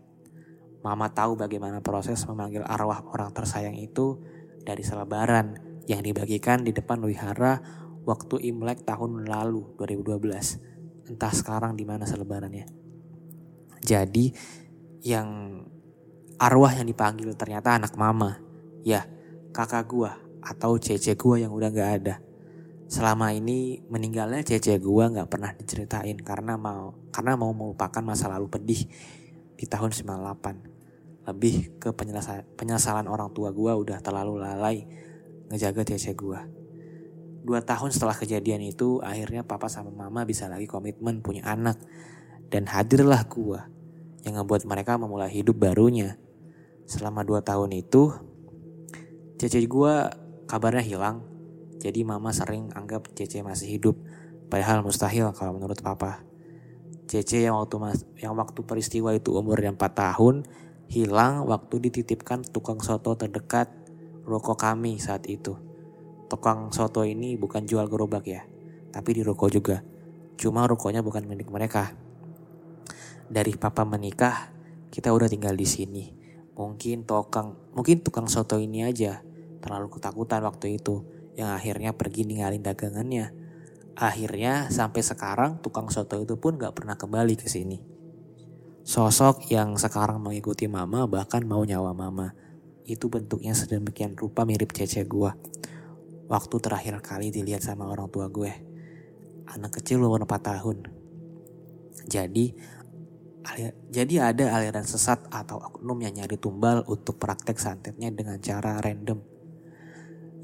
Mama 0.85 1.09
tahu 1.09 1.33
bagaimana 1.33 1.81
proses 1.81 2.21
memanggil 2.29 2.61
arwah 2.61 3.01
orang 3.09 3.33
tersayang 3.33 3.73
itu 3.73 4.21
dari 4.61 4.85
selebaran 4.85 5.57
yang 5.89 6.05
dibagikan 6.05 6.61
di 6.61 6.69
depan 6.69 7.01
wihara 7.01 7.57
waktu 8.05 8.53
Imlek 8.53 8.85
tahun 8.85 9.25
lalu 9.25 9.65
2012. 9.81 11.09
Entah 11.09 11.33
sekarang 11.33 11.73
di 11.73 11.89
mana 11.89 12.05
selebarannya. 12.05 12.69
Jadi 13.81 14.29
yang 15.09 15.57
arwah 16.39 16.71
yang 16.71 16.87
dipanggil 16.87 17.35
ternyata 17.35 17.75
anak 17.75 17.93
mama. 17.99 18.39
Ya, 18.87 19.05
kakak 19.51 19.91
gua 19.91 20.15
atau 20.39 20.79
cece 20.79 21.19
gua 21.19 21.35
yang 21.35 21.51
udah 21.51 21.67
gak 21.69 21.91
ada. 22.01 22.15
Selama 22.89 23.35
ini 23.35 23.83
meninggalnya 23.91 24.41
cece 24.41 24.79
gua 24.79 25.11
gak 25.11 25.27
pernah 25.27 25.51
diceritain 25.53 26.15
karena 26.23 26.55
mau 26.55 26.95
karena 27.11 27.35
mau 27.35 27.51
melupakan 27.51 28.01
masa 28.01 28.31
lalu 28.31 28.47
pedih 28.47 28.87
di 29.59 29.65
tahun 29.67 29.91
98. 29.91 31.27
Lebih 31.27 31.77
ke 31.77 31.93
penyesalan, 31.93 32.47
penyesalan 32.55 33.05
orang 33.11 33.29
tua 33.35 33.51
gua 33.51 33.75
udah 33.75 33.99
terlalu 33.99 34.39
lalai 34.39 34.87
ngejaga 35.51 35.83
cece 35.83 36.15
gua. 36.15 36.47
Dua 37.39 37.59
tahun 37.63 37.91
setelah 37.91 38.15
kejadian 38.15 38.63
itu, 38.63 38.99
akhirnya 39.03 39.43
papa 39.43 39.67
sama 39.67 39.91
mama 39.91 40.23
bisa 40.23 40.47
lagi 40.47 40.65
komitmen 40.65 41.19
punya 41.19 41.43
anak. 41.51 41.79
Dan 42.49 42.65
hadirlah 42.65 43.27
gua 43.29 43.69
yang 44.23 44.39
ngebuat 44.39 44.65
mereka 44.65 44.97
memulai 44.97 45.29
hidup 45.29 45.59
barunya. 45.59 46.17
Selama 46.89 47.21
dua 47.21 47.45
tahun 47.45 47.69
itu, 47.77 48.09
Cece 49.37 49.61
gua 49.69 50.09
kabarnya 50.49 50.81
hilang. 50.81 51.21
Jadi 51.77 52.01
mama 52.01 52.33
sering 52.33 52.73
anggap 52.73 53.13
Cece 53.13 53.45
masih 53.45 53.77
hidup. 53.77 53.95
Padahal 54.49 54.81
mustahil 54.81 55.29
kalau 55.37 55.53
menurut 55.53 55.77
papa. 55.85 56.25
Cece 57.05 57.45
yang 57.45 57.61
waktu 57.61 57.77
mas, 57.77 58.01
yang 58.17 58.33
waktu 58.33 58.65
peristiwa 58.65 59.13
itu 59.13 59.37
umurnya 59.37 59.69
4 59.77 59.79
tahun, 59.93 60.49
hilang 60.89 61.45
waktu 61.45 61.77
dititipkan 61.77 62.41
tukang 62.49 62.81
soto 62.81 63.13
terdekat 63.13 63.69
rokok 64.25 64.57
kami 64.57 64.97
saat 64.97 65.29
itu. 65.29 65.53
Tukang 66.25 66.73
soto 66.73 67.05
ini 67.05 67.37
bukan 67.37 67.69
jual 67.69 67.85
gerobak 67.85 68.25
ya, 68.25 68.41
tapi 68.89 69.13
di 69.13 69.21
rokok 69.21 69.49
juga. 69.53 69.85
Cuma 70.41 70.65
rokoknya 70.65 71.05
bukan 71.05 71.25
milik 71.29 71.53
mereka. 71.53 71.93
Dari 73.29 73.53
papa 73.57 73.85
menikah, 73.85 74.49
kita 74.89 75.13
udah 75.13 75.29
tinggal 75.29 75.53
di 75.53 75.69
sini. 75.69 76.18
Mungkin 76.59 77.07
tukang 77.07 77.55
mungkin 77.71 78.03
tukang 78.03 78.27
soto 78.27 78.59
ini 78.59 78.83
aja 78.83 79.23
terlalu 79.63 79.95
ketakutan 79.95 80.43
waktu 80.43 80.75
itu 80.75 81.07
yang 81.39 81.55
akhirnya 81.55 81.95
pergi 81.95 82.27
ninggalin 82.27 82.59
dagangannya. 82.59 83.31
Akhirnya 83.95 84.67
sampai 84.67 84.99
sekarang 84.99 85.63
tukang 85.63 85.87
soto 85.87 86.19
itu 86.19 86.35
pun 86.35 86.59
gak 86.59 86.75
pernah 86.75 86.99
kembali 86.99 87.39
ke 87.39 87.47
sini. 87.47 87.79
Sosok 88.83 89.47
yang 89.47 89.79
sekarang 89.79 90.19
mengikuti 90.19 90.67
mama 90.67 91.07
bahkan 91.07 91.47
mau 91.47 91.63
nyawa 91.63 91.95
mama. 91.95 92.35
Itu 92.83 93.07
bentuknya 93.07 93.55
sedemikian 93.55 94.19
rupa 94.19 94.43
mirip 94.43 94.75
cece 94.75 95.07
gua. 95.07 95.39
Waktu 96.27 96.55
terakhir 96.59 96.99
kali 96.99 97.31
dilihat 97.31 97.63
sama 97.63 97.87
orang 97.87 98.11
tua 98.11 98.27
gue. 98.27 98.51
Anak 99.49 99.81
kecil 99.81 100.03
umur 100.03 100.27
4 100.27 100.43
tahun. 100.45 100.77
Jadi 102.05 102.53
jadi 103.89 104.35
ada 104.35 104.51
aliran 104.55 104.83
sesat 104.85 105.25
atau 105.31 105.57
oknum 105.57 105.99
yang 106.03 106.13
nyari 106.13 106.35
tumbal 106.35 106.83
untuk 106.85 107.17
praktek 107.17 107.57
santetnya 107.57 108.11
dengan 108.11 108.37
cara 108.43 108.77
random 108.83 109.39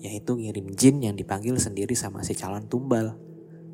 yaitu 0.06 0.38
ngirim 0.38 0.70
jin 0.78 1.02
yang 1.02 1.16
dipanggil 1.18 1.58
sendiri 1.58 1.98
sama 1.98 2.22
si 2.22 2.38
calon 2.38 2.70
tumbal. 2.70 3.18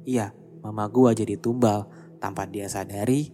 Iya, 0.08 0.32
mama 0.64 0.88
gua 0.88 1.12
jadi 1.12 1.36
tumbal 1.36 1.92
tanpa 2.24 2.48
dia 2.48 2.72
sadari, 2.72 3.28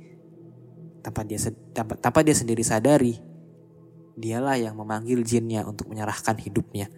tanpa 1.05 1.21
dia 1.21 1.37
tanpa, 1.77 1.93
tanpa 2.01 2.25
dia 2.25 2.33
sendiri 2.33 2.65
sadari. 2.65 3.21
Dialah 4.17 4.57
yang 4.57 4.73
memanggil 4.73 5.21
jinnya 5.21 5.61
untuk 5.69 5.93
menyerahkan 5.93 6.41
hidupnya 6.41 6.89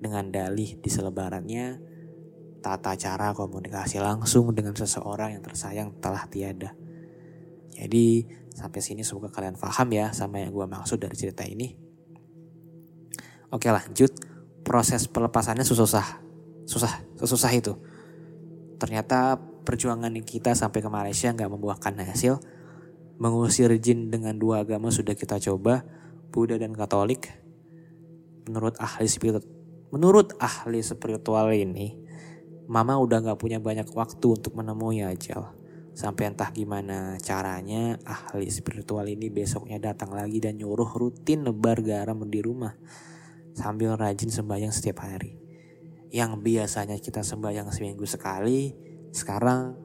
dengan 0.00 0.32
dalih 0.32 0.80
di 0.80 0.88
selebarannya 0.88 1.92
tata 2.64 2.96
cara 2.96 3.36
komunikasi 3.36 4.00
langsung 4.00 4.56
dengan 4.56 4.72
seseorang 4.72 5.36
yang 5.36 5.44
tersayang 5.44 5.92
telah 6.00 6.24
tiada. 6.24 6.72
Jadi 7.74 8.22
sampai 8.54 8.80
sini 8.80 9.02
semoga 9.02 9.34
kalian 9.34 9.58
paham 9.58 9.90
ya 9.90 10.14
sama 10.14 10.38
yang 10.38 10.54
gue 10.54 10.66
maksud 10.66 11.02
dari 11.02 11.14
cerita 11.18 11.42
ini. 11.42 11.74
Oke 13.50 13.70
lanjut 13.70 14.10
proses 14.64 15.06
pelepasannya 15.10 15.62
susah, 15.62 16.22
susah, 16.64 16.92
susah 17.20 17.52
itu. 17.52 17.76
Ternyata 18.80 19.36
perjuangan 19.38 20.10
kita 20.24 20.56
sampai 20.56 20.80
ke 20.80 20.88
Malaysia 20.88 21.30
nggak 21.30 21.50
membuahkan 21.50 21.92
hasil. 22.00 22.40
Mengusir 23.14 23.70
jin 23.78 24.10
dengan 24.10 24.34
dua 24.34 24.66
agama 24.66 24.90
sudah 24.90 25.14
kita 25.14 25.38
coba, 25.38 25.86
Buddha 26.34 26.58
dan 26.58 26.74
Katolik. 26.74 27.30
Menurut 28.50 28.74
ahli 28.82 29.06
spiritual, 29.06 29.46
menurut 29.94 30.34
ahli 30.42 30.82
spiritual 30.82 31.54
ini, 31.54 31.94
Mama 32.66 32.96
udah 32.96 33.20
nggak 33.20 33.38
punya 33.38 33.60
banyak 33.60 33.86
waktu 33.92 34.26
untuk 34.26 34.56
menemui 34.56 35.04
ajal. 35.04 35.52
Sampai 35.94 36.26
entah 36.26 36.50
gimana 36.50 37.14
caranya 37.22 37.94
ahli 38.02 38.50
spiritual 38.50 39.06
ini 39.06 39.30
besoknya 39.30 39.78
datang 39.78 40.10
lagi 40.10 40.42
dan 40.42 40.58
nyuruh 40.58 40.90
rutin 40.90 41.46
nebar 41.46 41.78
garam 41.86 42.18
di 42.26 42.42
rumah 42.42 42.74
sambil 43.54 43.94
rajin 43.94 44.28
sembahyang 44.28 44.74
setiap 44.74 45.06
hari. 45.06 45.38
Yang 46.10 46.42
biasanya 46.42 46.98
kita 46.98 47.22
sembahyang 47.22 47.70
seminggu 47.70 48.02
sekali, 48.10 48.74
sekarang 49.14 49.78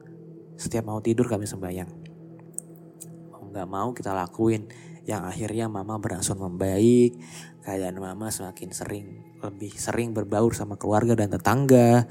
setiap 0.58 0.90
mau 0.90 0.98
tidur 0.98 1.30
kami 1.30 1.46
sembahyang. 1.46 1.90
Mau 3.30 3.46
nggak 3.50 3.68
mau 3.70 3.94
kita 3.94 4.10
lakuin, 4.10 4.66
yang 5.06 5.22
akhirnya 5.26 5.70
mama 5.70 5.98
berangsur 6.02 6.34
membaik, 6.38 7.14
keadaan 7.62 8.02
mama 8.02 8.34
semakin 8.34 8.70
sering, 8.74 9.06
lebih 9.42 9.74
sering 9.78 10.10
berbaur 10.10 10.54
sama 10.58 10.74
keluarga 10.74 11.14
dan 11.14 11.30
tetangga, 11.30 12.06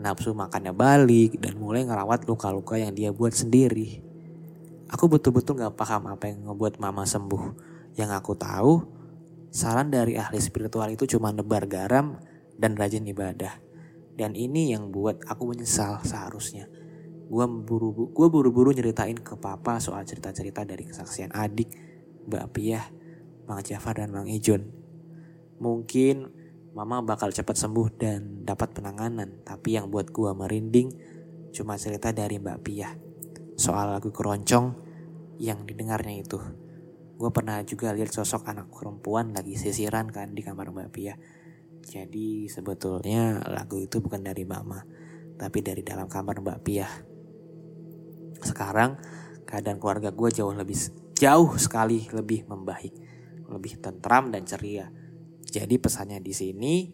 nafsu 0.00 0.34
makannya 0.34 0.74
balik, 0.74 1.38
dan 1.38 1.58
mulai 1.58 1.86
ngerawat 1.86 2.26
luka-luka 2.26 2.78
yang 2.78 2.94
dia 2.94 3.10
buat 3.14 3.34
sendiri. 3.34 4.02
Aku 4.90 5.08
betul-betul 5.10 5.58
gak 5.58 5.74
paham 5.74 6.10
apa 6.10 6.30
yang 6.30 6.50
ngebuat 6.50 6.78
mama 6.78 7.02
sembuh. 7.08 7.72
Yang 7.94 8.10
aku 8.14 8.32
tahu, 8.34 8.72
Saran 9.54 9.86
dari 9.86 10.18
ahli 10.18 10.42
spiritual 10.42 10.90
itu 10.90 11.06
cuma 11.06 11.30
nebar 11.30 11.70
garam 11.70 12.18
dan 12.58 12.74
rajin 12.74 13.06
ibadah. 13.06 13.54
Dan 14.18 14.34
ini 14.34 14.74
yang 14.74 14.90
buat 14.90 15.22
aku 15.30 15.54
menyesal 15.54 16.02
seharusnya. 16.02 16.66
Gue 17.30 17.46
buru 17.46 18.10
gua 18.10 18.26
buru-buru 18.26 18.74
nyeritain 18.74 19.14
ke 19.14 19.38
papa 19.38 19.78
soal 19.78 20.02
cerita-cerita 20.02 20.66
dari 20.66 20.82
kesaksian 20.90 21.30
adik, 21.30 21.70
Mbak 22.26 22.46
Piah, 22.50 22.82
Bang 23.46 23.62
Jafar 23.62 24.02
dan 24.02 24.10
Bang 24.10 24.26
Ijun. 24.26 24.74
Mungkin 25.62 26.34
mama 26.74 27.00
bakal 27.00 27.30
cepat 27.30 27.54
sembuh 27.54 27.88
dan 27.94 28.42
dapat 28.42 28.74
penanganan. 28.74 29.46
Tapi 29.46 29.78
yang 29.78 29.88
buat 29.88 30.10
gue 30.10 30.30
merinding 30.34 30.88
cuma 31.54 31.78
cerita 31.78 32.10
dari 32.10 32.36
Mbak 32.42 32.58
Piah. 32.66 32.92
Soal 33.54 33.94
lagu 33.94 34.10
keroncong 34.10 34.74
yang 35.38 35.62
didengarnya 35.62 36.22
itu 36.22 36.38
gue 37.14 37.30
pernah 37.30 37.62
juga 37.62 37.94
lihat 37.94 38.10
sosok 38.10 38.50
anak 38.50 38.74
perempuan 38.74 39.30
lagi 39.30 39.54
sisiran 39.54 40.10
kan 40.10 40.34
di 40.34 40.42
kamar 40.42 40.74
Mbak 40.74 40.90
Pia. 40.90 41.14
Jadi 41.84 42.50
sebetulnya 42.50 43.44
lagu 43.46 43.78
itu 43.78 44.02
bukan 44.02 44.24
dari 44.24 44.42
mama, 44.42 44.82
tapi 45.38 45.62
dari 45.62 45.86
dalam 45.86 46.10
kamar 46.10 46.42
Mbak 46.42 46.58
Pia. 46.66 46.88
Sekarang 48.42 48.98
keadaan 49.46 49.78
keluarga 49.78 50.10
gue 50.10 50.30
jauh 50.34 50.50
lebih 50.50 50.74
jauh 51.14 51.54
sekali 51.54 52.10
lebih 52.10 52.50
membaik, 52.50 52.94
lebih 53.46 53.78
tentram 53.78 54.34
dan 54.34 54.42
ceria. 54.42 54.90
Jadi 55.54 55.78
pesannya 55.78 56.18
di 56.18 56.34
sini, 56.34 56.90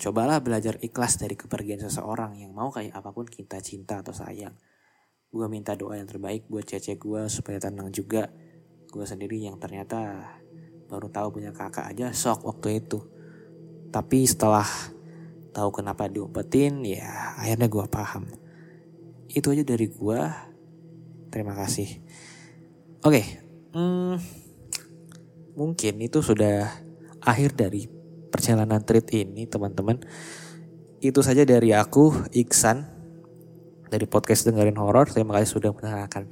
cobalah 0.00 0.40
belajar 0.40 0.80
ikhlas 0.80 1.20
dari 1.20 1.36
kepergian 1.36 1.84
seseorang 1.84 2.40
yang 2.40 2.56
mau 2.56 2.72
kayak 2.72 2.96
apa 2.96 3.12
pun 3.12 3.28
kita 3.28 3.60
cinta 3.60 4.00
atau 4.00 4.16
sayang. 4.16 4.56
Gue 5.28 5.44
minta 5.52 5.76
doa 5.76 5.92
yang 6.00 6.08
terbaik 6.08 6.48
buat 6.48 6.64
cece 6.64 6.96
gue 6.96 7.28
supaya 7.28 7.60
tenang 7.60 7.92
juga. 7.92 8.32
Gue 8.88 9.04
sendiri 9.04 9.44
yang 9.44 9.60
ternyata 9.60 10.24
baru 10.88 11.12
tahu 11.12 11.36
punya 11.36 11.52
kakak 11.52 11.84
aja 11.84 12.08
shock 12.16 12.48
waktu 12.48 12.80
itu. 12.80 13.04
Tapi 13.92 14.24
setelah 14.24 14.64
tahu 15.52 15.68
kenapa 15.68 16.08
diumpetin 16.08 16.80
ya 16.88 17.36
akhirnya 17.36 17.68
gue 17.68 17.84
paham. 17.92 18.24
Itu 19.28 19.52
aja 19.52 19.68
dari 19.68 19.84
gue 19.84 20.20
terima 21.28 21.52
kasih. 21.52 22.00
Oke 23.04 23.20
okay, 23.20 23.24
hmm, 23.76 24.16
mungkin 25.60 25.94
itu 26.00 26.24
sudah 26.24 26.72
akhir 27.20 27.52
dari 27.52 27.97
perjalanan 28.38 28.78
treat 28.86 29.10
ini 29.10 29.50
teman-teman 29.50 29.98
itu 31.02 31.18
saja 31.26 31.42
dari 31.42 31.74
aku 31.74 32.30
Iksan 32.30 32.86
dari 33.90 34.06
podcast 34.06 34.46
dengerin 34.46 34.78
horor 34.78 35.10
terima 35.10 35.34
kasih 35.34 35.58
sudah 35.58 35.74
mendengarkan 35.74 36.30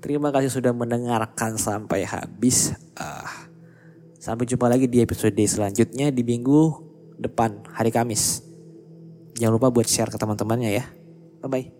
Terima 0.00 0.32
kasih 0.32 0.48
sudah 0.48 0.72
mendengarkan 0.72 1.60
sampai 1.60 2.08
habis. 2.08 2.72
Uh, 2.96 3.28
sampai 4.16 4.48
jumpa 4.48 4.64
lagi 4.64 4.88
di 4.88 5.04
episode 5.04 5.36
selanjutnya 5.44 6.08
di 6.08 6.24
minggu 6.24 6.60
depan 7.20 7.68
hari 7.76 7.92
Kamis. 7.92 8.40
Jangan 9.36 9.60
lupa 9.60 9.68
buat 9.68 9.84
share 9.84 10.08
ke 10.08 10.16
teman-temannya 10.16 10.72
ya. 10.72 10.84
Bye 11.44 11.48
bye. 11.52 11.79